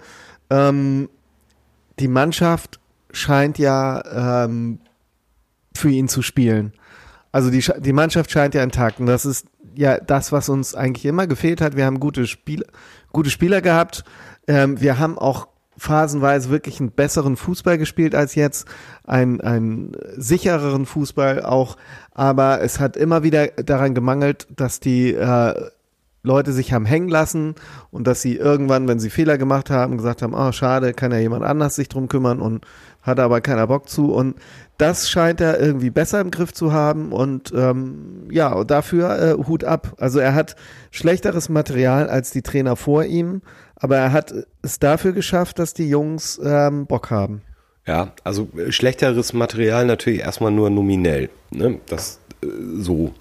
[0.49, 1.09] Ähm,
[1.99, 2.79] die Mannschaft
[3.11, 4.79] scheint ja ähm,
[5.75, 6.73] für ihn zu spielen.
[7.31, 11.05] also die, die Mannschaft scheint ja intakt und das ist ja das, was uns eigentlich
[11.05, 11.75] immer gefehlt hat.
[11.75, 12.65] Wir haben gute, Spiel,
[13.11, 14.03] gute Spieler gehabt.
[14.47, 15.47] Ähm, wir haben auch
[15.80, 18.67] phasenweise wirklich einen besseren Fußball gespielt als jetzt,
[19.05, 21.77] einen, einen sichereren Fußball auch,
[22.11, 25.53] aber es hat immer wieder daran gemangelt, dass die äh,
[26.21, 27.55] Leute sich haben hängen lassen
[27.91, 31.17] und dass sie irgendwann, wenn sie Fehler gemacht haben, gesagt haben, oh schade, kann ja
[31.17, 32.65] jemand anders sich drum kümmern und
[33.01, 34.13] hat aber keiner Bock zu.
[34.13, 34.36] Und
[34.77, 39.63] das scheint er irgendwie besser im Griff zu haben und ähm, ja, dafür äh, Hut
[39.63, 39.93] ab.
[39.97, 40.57] Also er hat
[40.91, 43.41] schlechteres Material als die Trainer vor ihm,
[43.80, 47.41] aber er hat es dafür geschafft, dass die Jungs ähm, Bock haben.
[47.88, 51.30] Ja, also äh, schlechteres Material natürlich erstmal nur nominell.
[51.49, 51.80] Ne?
[51.88, 53.13] Das äh, so.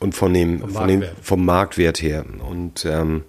[0.00, 1.24] Und von dem, Vom von dem, Marktwert.
[1.24, 2.24] vom Marktwert her.
[2.48, 3.24] Und ähm,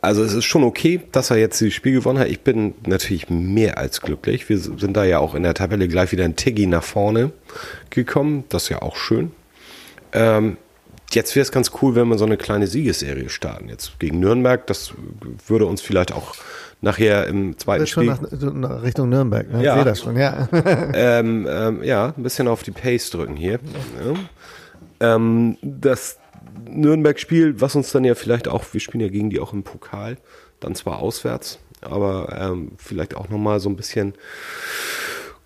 [0.00, 2.28] also es ist schon okay, dass er jetzt dieses Spiel gewonnen hat.
[2.28, 4.48] Ich bin natürlich mehr als glücklich.
[4.48, 7.32] Wir sind da ja auch in der Tabelle gleich wieder ein Tiggy nach vorne
[7.90, 8.44] gekommen.
[8.48, 9.32] Das ist ja auch schön.
[10.12, 10.56] Ähm,
[11.14, 13.68] jetzt wäre es ganz cool, wenn wir so eine kleine Siegesserie starten.
[13.68, 14.92] Jetzt gegen Nürnberg, das
[15.46, 16.34] würde uns vielleicht auch
[16.80, 19.62] nachher im zweiten Spiel nach, nach Richtung Nürnberg, ne?
[19.62, 19.72] Ja.
[19.72, 20.48] Ich sehe das schon, ja.
[20.94, 23.58] ähm, ähm, ja, ein bisschen auf die Pace drücken hier.
[25.00, 25.14] Ja.
[25.14, 26.18] Ähm, das
[26.68, 30.16] Nürnberg-Spiel, was uns dann ja vielleicht auch, wir spielen ja gegen die auch im Pokal,
[30.60, 34.14] dann zwar auswärts, aber ähm, vielleicht auch nochmal so ein bisschen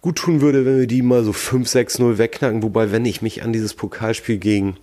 [0.00, 2.62] gut tun würde, wenn wir die mal so 5-6-0 wegknacken.
[2.62, 4.76] Wobei, wenn ich mich an dieses Pokalspiel gegen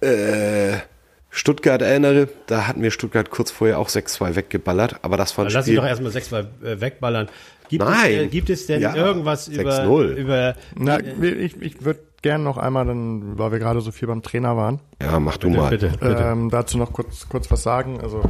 [0.00, 0.78] äh,
[1.32, 5.50] Stuttgart erinnere, da hatten wir Stuttgart kurz vorher auch 6-2 weggeballert, aber das war ein
[5.52, 5.80] lass sie Spiel.
[5.82, 7.28] doch erstmal sechs mal äh, wegballern.
[7.68, 8.12] Gibt Nein.
[8.12, 8.96] Es, äh, gibt es denn Ja.
[8.96, 10.14] irgendwas über, 6-0.
[10.16, 14.22] über Na, ich ich würde gern noch einmal, dann, weil wir gerade so viel beim
[14.22, 15.70] Trainer waren, ja, mach du mal.
[15.70, 16.16] bitte, bitte.
[16.20, 18.00] ähm, dazu noch kurz, kurz was sagen.
[18.02, 18.22] Also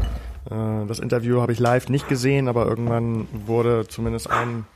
[0.50, 4.66] äh, das Interview habe ich live nicht gesehen, aber irgendwann wurde zumindest ein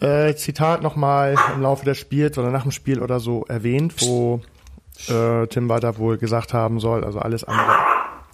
[0.00, 4.40] äh, Zitat nochmal im Laufe des Spiels oder nach dem Spiel oder so erwähnt, wo
[5.08, 7.74] äh, Tim Walter wohl gesagt haben soll, also alles andere,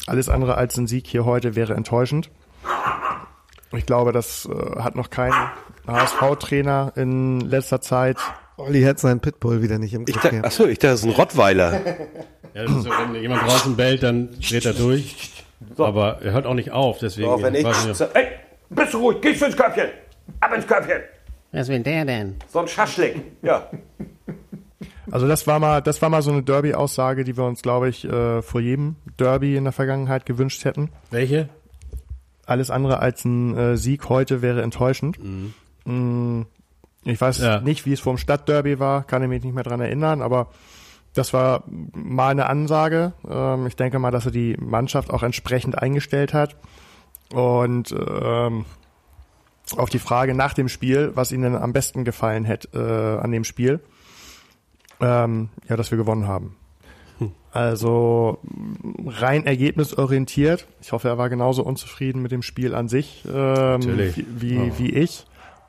[0.06, 2.30] alles andere als ein Sieg hier heute wäre enttäuschend.
[3.72, 5.32] Ich glaube, das äh, hat noch kein
[5.86, 8.18] HSV-Trainer in letzter Zeit
[8.58, 10.30] Olli hat seinen Pitbull wieder nicht im Ich Griff.
[10.30, 11.72] da, achso, ich dachte, das ist ein Rottweiler.
[12.54, 15.32] Ja, das ist so, wenn jemand draußen bellt, dann dreht er durch.
[15.78, 17.28] Aber er hört auch nicht auf, deswegen.
[17.28, 17.64] Auch wenn ich.
[17.64, 18.26] nicht, ob- Ey,
[18.68, 19.88] bist du ruhig, gehst du ins Köpfchen.
[20.40, 21.00] Ab ins Köpfchen.
[21.52, 22.36] Was will der denn?
[22.52, 23.16] So ein Schaschlik.
[23.40, 23.68] Ja.
[25.12, 28.04] Also das war mal, das war mal so eine Derby-Aussage, die wir uns, glaube ich,
[28.04, 30.88] äh, vor jedem Derby in der Vergangenheit gewünscht hätten.
[31.10, 31.48] welche?
[32.44, 35.16] Alles andere als ein äh, Sieg heute wäre enttäuschend.
[35.84, 36.42] Mm,
[37.04, 37.60] Ich weiß Ja.
[37.60, 40.48] nicht, wie es vor dem Stadtderby war, kann ich mich nicht mehr dran erinnern, aber
[41.14, 41.62] das war
[41.94, 43.12] mal eine Ansage.
[43.28, 46.56] Ähm, ich denke mal, dass er die Mannschaft auch entsprechend eingestellt hat.
[47.32, 48.64] Und ähm,
[49.76, 52.68] auf die Frage nach dem Spiel, was ihnen am besten gefallen hätte
[53.20, 53.80] äh, an dem Spiel,
[55.02, 56.56] ähm, ja, dass wir gewonnen haben.
[57.52, 58.38] Also
[59.06, 60.66] rein ergebnisorientiert.
[60.80, 64.90] Ich hoffe, er war genauso unzufrieden mit dem Spiel an sich ähm, wie, wie, wie
[64.90, 65.26] ich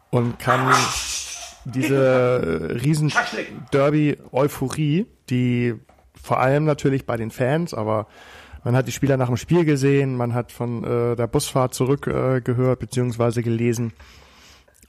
[0.09, 0.73] und kann
[1.65, 3.11] diese äh, riesen
[3.73, 5.75] Derby-Euphorie, die
[6.13, 8.07] vor allem natürlich bei den Fans, aber
[8.63, 12.07] man hat die Spieler nach dem Spiel gesehen, man hat von äh, der Busfahrt zurück
[12.07, 13.91] äh, gehört beziehungsweise gelesen.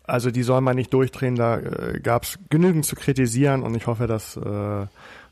[0.06, 3.86] Also die soll man nicht durchdrehen, da äh, gab es genügend zu kritisieren und ich
[3.86, 4.86] hoffe, dass äh,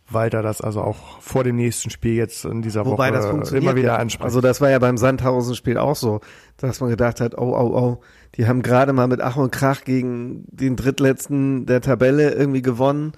[0.08, 3.64] Walter das also auch vor dem nächsten Spiel jetzt in dieser Wobei Woche das funktioniert.
[3.64, 3.96] immer wieder ja.
[3.96, 4.24] anspricht.
[4.24, 6.20] Also das war ja beim Sandhausen-Spiel auch so,
[6.56, 8.00] dass man gedacht hat, oh, oh, oh,
[8.36, 13.12] die haben gerade mal mit Ach und Krach gegen den drittletzten der Tabelle irgendwie gewonnen.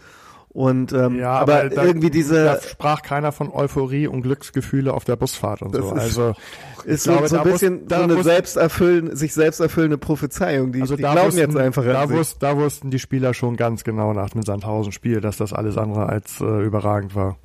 [0.54, 5.04] Und ähm, ja, aber, da, irgendwie diese da sprach keiner von Euphorie und Glücksgefühle auf
[5.04, 5.80] der Busfahrt und so.
[5.80, 6.34] ist- Also
[6.84, 10.70] ist so, glaube, so ein muss- bisschen da so eine muss- selbsterfüllende, sich selbsterfüllende Prophezeiung.
[10.70, 13.56] Die, Also die da glauben wussten, jetzt einfach da, wussten, da wussten die Spieler schon
[13.56, 17.36] ganz genau nach dem Sandhausen-Spiel, dass das alles andere als äh, überragend war.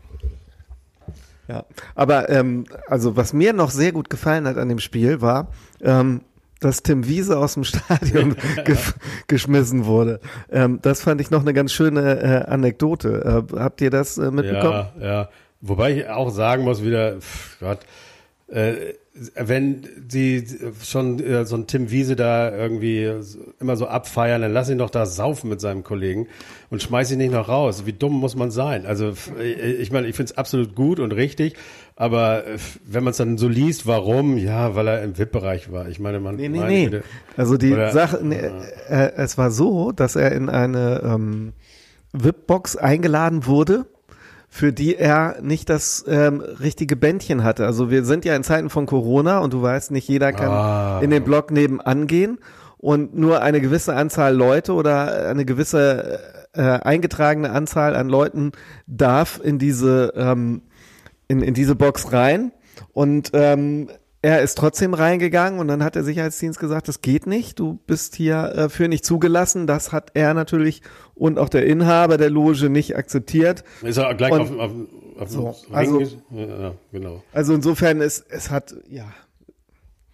[1.48, 5.48] Ja, aber ähm, also was mir noch sehr gut gefallen hat an dem Spiel war,
[5.82, 6.22] ähm,
[6.60, 8.36] dass Tim Wiese aus dem Stadion
[8.66, 8.76] ge
[9.28, 10.20] geschmissen wurde.
[10.52, 13.46] Ähm, das fand ich noch eine ganz schöne äh, Anekdote.
[13.54, 14.88] Äh, habt ihr das äh, mitbekommen?
[15.00, 15.30] Ja, ja.
[15.62, 17.80] Wobei ich auch sagen muss wieder, pff, Gott,
[18.48, 18.94] äh,
[19.36, 20.46] wenn sie
[20.82, 23.12] schon äh, so ein Tim Wiese da irgendwie
[23.60, 26.28] immer so abfeiern, dann lass ihn doch da saufen mit seinem Kollegen
[26.70, 27.86] und schmeiß ihn nicht noch raus.
[27.86, 28.86] Wie dumm muss man sein?
[28.86, 31.56] Also pff, ich meine, ich finde es absolut gut und richtig,
[32.00, 34.38] aber äh, wenn man es dann so liest, warum?
[34.38, 35.90] Ja, weil er im VIP-Bereich war.
[35.90, 36.86] Ich meine, man Nee, nee, nee.
[36.86, 37.04] Güte.
[37.38, 38.40] Also die Oder- Sache, nee,
[38.88, 41.54] äh, es war so, dass er in eine ähm,
[42.14, 43.86] VIP-Box eingeladen wurde,
[44.48, 47.66] für die er nicht das ähm, richtige Bändchen hatte.
[47.66, 51.00] Also wir sind ja in Zeiten von Corona und du weißt, nicht jeder kann Ah.
[51.04, 52.40] in den Block nebenan gehen
[52.78, 56.20] und nur eine gewisse Anzahl Leute oder eine gewisse
[56.54, 58.54] äh, eingetragene Anzahl an Leuten
[58.88, 60.62] darf in diese ähm,
[61.30, 62.52] in, in diese Box rein
[62.92, 63.90] und ähm,
[64.22, 68.16] er ist trotzdem reingegangen und dann hat der Sicherheitsdienst gesagt, das geht nicht, du bist
[68.18, 69.66] hier äh, für nicht zugelassen.
[69.66, 70.82] Das hat er natürlich
[71.16, 73.64] und auch der Inhaber der Loge nicht akzeptiert.
[73.82, 74.72] Ist er gleich Und- auf, auf,
[75.20, 76.02] auf So, Ring also-
[76.32, 77.24] ja, genau.
[77.32, 79.06] Also insofern ist es hat ja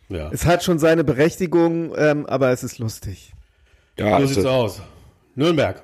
[0.09, 0.29] Ja.
[0.31, 3.33] es hat schon seine Berechtigung, ähm, aber es ist lustig.
[3.97, 4.81] Ja, So also, sieht's aus.
[5.33, 5.83] Nürnberg.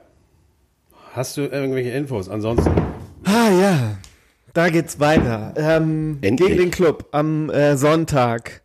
[1.14, 2.30] Hast du irgendwelche Infos?
[2.30, 2.70] Ansonsten.
[3.24, 3.98] Ah ja,
[4.54, 5.54] da geht's weiter.
[5.56, 8.62] Ähm, gegen den Club am äh, Sonntag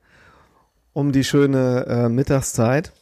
[0.92, 2.92] um die schöne äh, Mittagszeit.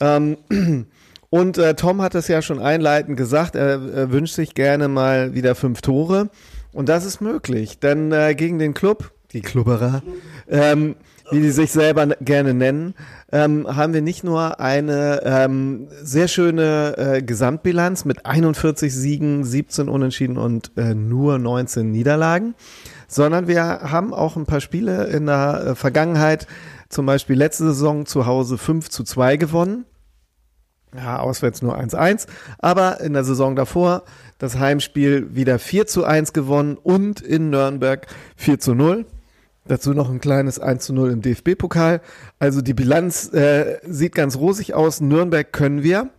[0.00, 0.38] Ähm,
[1.30, 5.34] und äh, Tom hat es ja schon einleitend gesagt, er, er wünscht sich gerne mal
[5.34, 6.30] wieder fünf Tore.
[6.72, 10.02] Und das ist möglich, denn äh, gegen den Club, die Klubberer,
[10.48, 10.96] ähm,
[11.30, 12.94] wie die sich selber gerne nennen,
[13.32, 19.88] ähm, haben wir nicht nur eine ähm, sehr schöne äh, Gesamtbilanz mit 41 Siegen, 17
[19.88, 22.54] Unentschieden und äh, nur 19 Niederlagen,
[23.08, 26.46] sondern wir haben auch ein paar Spiele in der äh, Vergangenheit,
[26.88, 29.84] zum Beispiel letzte Saison zu Hause 5 zu 2 gewonnen.
[30.96, 32.28] Ja, auswärts nur 1-1.
[32.58, 34.04] Aber in der Saison davor
[34.38, 38.06] das Heimspiel wieder 4 zu 1 gewonnen und in Nürnberg
[38.36, 39.06] 4 zu 0.
[39.66, 42.02] Dazu noch ein kleines 1 zu 0 im DFB-Pokal.
[42.38, 45.00] Also die Bilanz äh, sieht ganz rosig aus.
[45.00, 46.10] Nürnberg können wir.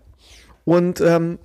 [0.64, 1.38] Und ähm,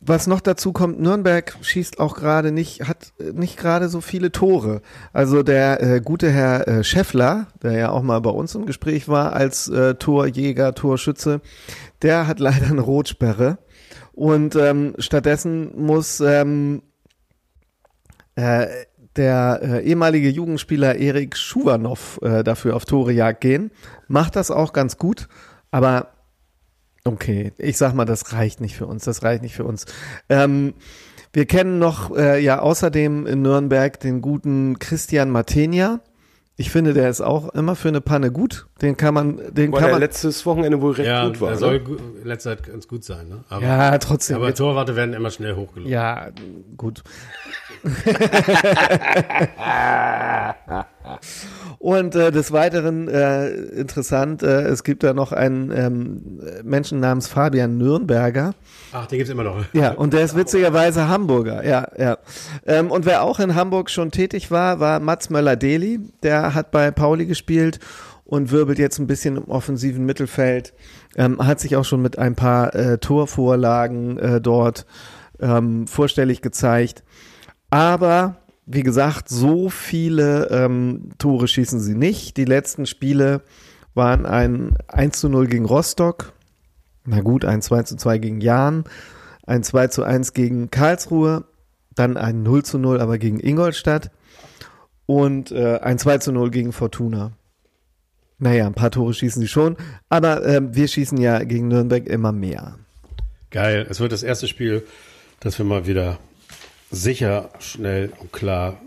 [0.00, 4.32] was noch dazu kommt, Nürnberg schießt auch gerade nicht, hat äh, nicht gerade so viele
[4.32, 4.82] Tore.
[5.12, 9.08] Also der äh, gute Herr äh, Scheffler, der ja auch mal bei uns im Gespräch
[9.08, 11.40] war als äh, Torjäger, Torschütze,
[12.02, 13.58] der hat leider eine Rotsperre.
[14.12, 16.82] Und ähm, stattdessen muss ähm,
[18.34, 18.66] äh,
[19.16, 23.70] der äh, ehemalige Jugendspieler Erik Schuwanov äh, dafür auf Torejagd gehen.
[24.08, 25.28] Macht das auch ganz gut,
[25.70, 26.08] aber
[27.04, 29.86] okay, ich sag mal, das reicht nicht für uns, das reicht nicht für uns.
[30.28, 30.74] Ähm,
[31.32, 36.00] wir kennen noch äh, ja außerdem in Nürnberg den guten Christian Matenia.
[36.56, 38.66] Ich finde, der ist auch immer für eine Panne gut.
[38.82, 40.00] Den kann man, den war kann man.
[40.00, 41.48] letztes Wochenende wohl recht Ja, gut war.
[41.48, 41.58] er ne?
[41.60, 41.76] soll
[42.22, 43.26] in letzter Zeit ganz gut sein.
[43.28, 43.38] Ne?
[43.48, 44.36] Aber, Ja, trotzdem.
[44.36, 45.90] aber Torwarte werden immer schnell hochgelobt.
[45.90, 46.28] Ja,
[46.76, 47.02] gut.
[51.78, 57.28] Und äh, des Weiteren äh, interessant, äh, es gibt da noch einen ähm, Menschen namens
[57.28, 58.54] Fabian Nürnberger.
[58.92, 59.64] Ach, den gibt's immer noch.
[59.72, 62.18] Ja, und der ist witzigerweise Hamburger, ja, ja.
[62.66, 66.00] Ähm, und wer auch in Hamburg schon tätig war, war Mats Möller-Deli.
[66.22, 67.78] Der hat bei Pauli gespielt
[68.26, 70.74] und wirbelt jetzt ein bisschen im offensiven Mittelfeld.
[71.16, 74.84] Ähm, hat sich auch schon mit ein paar äh, Torvorlagen äh, dort
[75.40, 77.04] ähm, vorstellig gezeigt.
[77.70, 82.36] Aber wie gesagt, so viele ähm, Tore schießen sie nicht.
[82.36, 83.42] Die letzten Spiele
[83.94, 86.32] waren ein 1 zu 0 gegen Rostock,
[87.04, 88.84] na gut, ein 2 zu 2 gegen Jahn,
[89.46, 91.44] ein 2 zu 1 gegen Karlsruhe,
[91.94, 94.10] dann ein 0 zu 0 aber gegen Ingolstadt
[95.06, 97.32] und äh, ein 2 zu 0 gegen Fortuna.
[98.38, 99.76] Naja, ein paar Tore schießen sie schon,
[100.08, 102.78] aber ähm, wir schießen ja gegen Nürnberg immer mehr.
[103.50, 103.86] Geil.
[103.88, 104.86] Es wird das erste Spiel,
[105.40, 106.18] dass wir mal wieder
[106.90, 108.80] sicher, schnell und klar.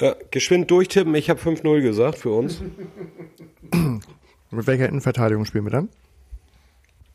[0.00, 2.62] Ja, geschwind durchtippen, ich habe 5-0 gesagt für uns.
[4.50, 5.88] Mit welcher Innenverteidigung spielen wir dann?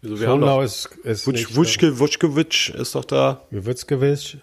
[0.01, 3.41] Also wir haben Schonlau doch ist, ist Wutsch, Wutschke, Wutschkewitsch ist doch da.
[3.51, 4.37] Wutschkewitsch.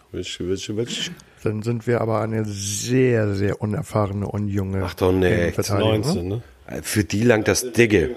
[1.43, 5.35] Dann sind wir aber eine sehr, sehr unerfahrene und junge Ach doch, nee.
[5.35, 6.43] Innenverteidigung, 19, ne?
[6.83, 8.17] Für die lang das Dicke.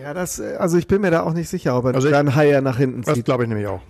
[0.00, 2.12] Ja, das, äh, also ich bin mir da auch nicht sicher, ob er Also ich-
[2.14, 3.24] dann Haier nach hinten Das zieht.
[3.24, 3.80] glaube ich nämlich auch.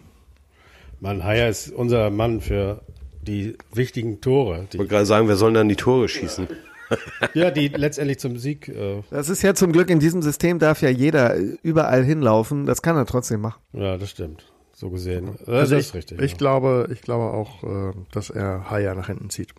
[1.01, 2.81] Mann, Haier ist unser Mann für
[3.23, 4.63] die wichtigen Tore.
[4.65, 6.49] Ich Die, wollte gerade sagen, wir sollen dann die Tore schießen.
[7.35, 8.69] ja, die letztendlich zum Sieg.
[8.69, 12.65] Äh, Das ist ja zum Glück in diesem System darf ja jeder überall hinlaufen.
[12.65, 13.61] Das kann er trotzdem machen.
[13.75, 14.47] ja, das stimmt.
[14.73, 15.35] So gesehen.
[15.41, 16.23] Das Also ist ich, richtig.
[16.23, 16.37] Ich ja.
[16.39, 19.51] glaube, ich glaube auch, äh, dass er Haier nach hinten zieht.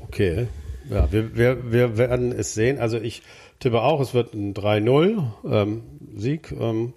[0.00, 0.46] Okay.
[0.90, 2.78] Ja, wir, wir, wir werden es sehen.
[2.78, 3.22] Also ich
[3.60, 5.82] tippe auch, es wird ein 3-0 ähm,
[6.16, 6.52] Sieg.
[6.52, 6.92] Ähm,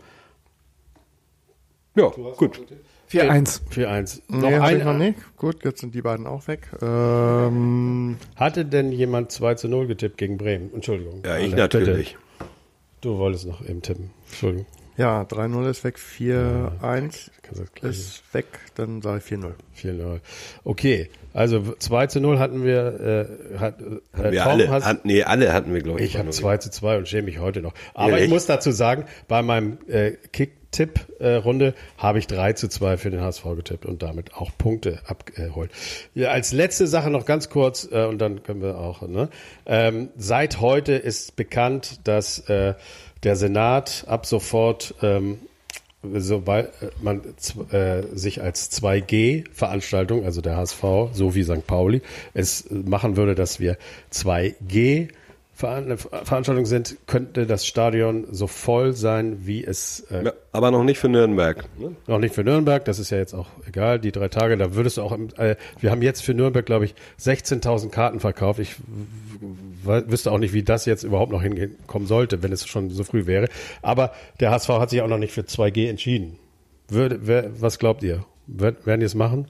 [1.96, 2.60] Ja, gut.
[3.12, 3.62] 4-1.
[3.72, 4.22] 4-1.
[4.28, 5.38] Nee, Noch hab ich ein, noch nicht.
[5.38, 6.70] Gut, jetzt sind die beiden auch weg.
[6.82, 10.74] Ähm, Hatte denn jemand 2 zu 0 getippt gegen Bremen?
[10.74, 11.22] Entschuldigung.
[11.24, 12.14] Ja, ich Alter, natürlich.
[12.14, 12.50] bitte.
[13.02, 14.10] Du wolltest noch eben tippen.
[14.28, 14.66] Entschuldigung.
[14.98, 19.54] Ja, 3-0 ist weg, 4-1 Kannst du das gleich- ist weg, dann sage ich 4-0.
[19.76, 20.20] 4-0.
[20.64, 23.28] Okay, also 2 zu 0 hatten wir.
[23.54, 26.06] Äh, hat, äh, Wir Tom alle, hast- hat, nee, alle hatten wir, glaube ich.
[26.14, 27.74] Ich habe 2 zu 2 und schäme mich heute noch.
[27.94, 28.26] Aber Ehrlich?
[28.26, 33.22] ich muss dazu sagen, bei meinem äh, Kick-Tipp-Runde habe ich 3 zu 2 für den
[33.22, 35.72] HSV getippt und damit auch Punkte abgeholt.
[36.14, 39.30] Ja, als letzte Sache noch ganz kurz, äh, und dann können wir auch, ne?
[39.66, 42.74] Ähm, seit heute ist bekannt, dass äh,
[43.24, 45.40] der Senat ab sofort ähm,
[46.04, 47.22] sobald äh, man
[47.72, 51.66] äh, sich als 2G-Veranstaltung, also der HSV, so wie St.
[51.66, 52.02] Pauli,
[52.34, 53.78] es machen würde, dass wir
[54.12, 55.10] 2G
[55.56, 60.00] Veranstaltungen sind, könnte das Stadion so voll sein, wie es.
[60.10, 61.64] Äh, ja, aber noch nicht für Nürnberg.
[61.78, 61.96] Ne?
[62.08, 64.98] Noch nicht für Nürnberg, das ist ja jetzt auch egal, die drei Tage, da würdest
[64.98, 65.12] du auch.
[65.12, 68.60] Im, äh, wir haben jetzt für Nürnberg, glaube ich, 16.000 Karten verkauft.
[68.60, 68.78] Ich
[69.84, 73.28] wüsste auch nicht, wie das jetzt überhaupt noch hinkommen sollte, wenn es schon so früh
[73.28, 73.48] wäre.
[73.84, 76.40] Aber der HSV hat sich auch noch nicht für 2G entschieden.
[76.90, 78.26] Würde, wer, was glaubt ihr?
[78.48, 79.48] Werden die es machen?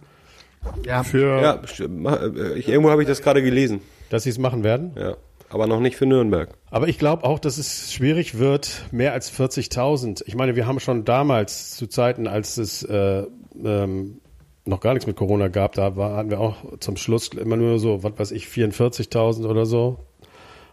[0.85, 1.41] Ja, für.
[1.41, 3.79] Ja, äh, ich, irgendwo habe ich das gerade gelesen.
[4.09, 4.91] Dass sie es machen werden?
[4.95, 5.15] Ja
[5.53, 6.49] aber noch nicht für Nürnberg.
[6.71, 10.23] Aber ich glaube auch, dass es schwierig wird, mehr als 40.000.
[10.25, 13.23] Ich meine, wir haben schon damals zu Zeiten, als es äh,
[13.63, 14.21] ähm,
[14.65, 17.79] noch gar nichts mit Corona gab, da war, hatten wir auch zum Schluss immer nur
[17.79, 19.99] so, was weiß ich, 44.000 oder so.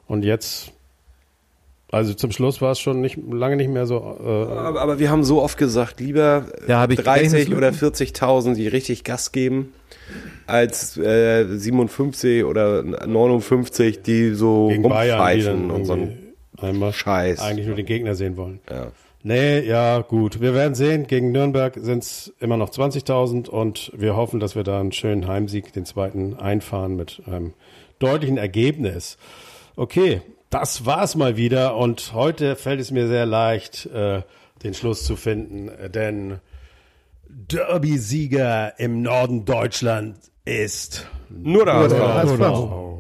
[0.07, 0.73] Und jetzt
[1.93, 3.97] also zum Schluss war es schon nicht lange nicht mehr so.
[3.97, 9.03] Äh aber, aber, wir haben so oft gesagt, lieber ja, 30 oder 40.000, die richtig
[9.03, 9.73] Gas geben,
[10.51, 14.85] als äh, 57 oder 59, die so Gegen
[15.71, 17.41] und so ein Scheiß.
[17.41, 18.61] Eigentlich nur den Gegner sehen wollen.
[18.71, 18.89] Ja.
[19.23, 20.41] Nee, ja, gut.
[20.41, 21.07] Wir werden sehen.
[21.07, 25.29] Gegen Nürnberg sind es immer noch 20.000 und wir hoffen, dass wir da einen schönen
[25.29, 27.53] Heimsieg, den zweiten, einfahren mit einem
[27.99, 29.19] deutlichen Ergebnis.
[29.77, 34.23] Okay, das war's mal wieder und heute fällt es mir sehr leicht, äh,
[34.63, 36.39] den Schluss zu finden, denn
[37.29, 40.17] Derby-Sieger im Norden Deutschland
[40.51, 43.00] ist nur der HSV.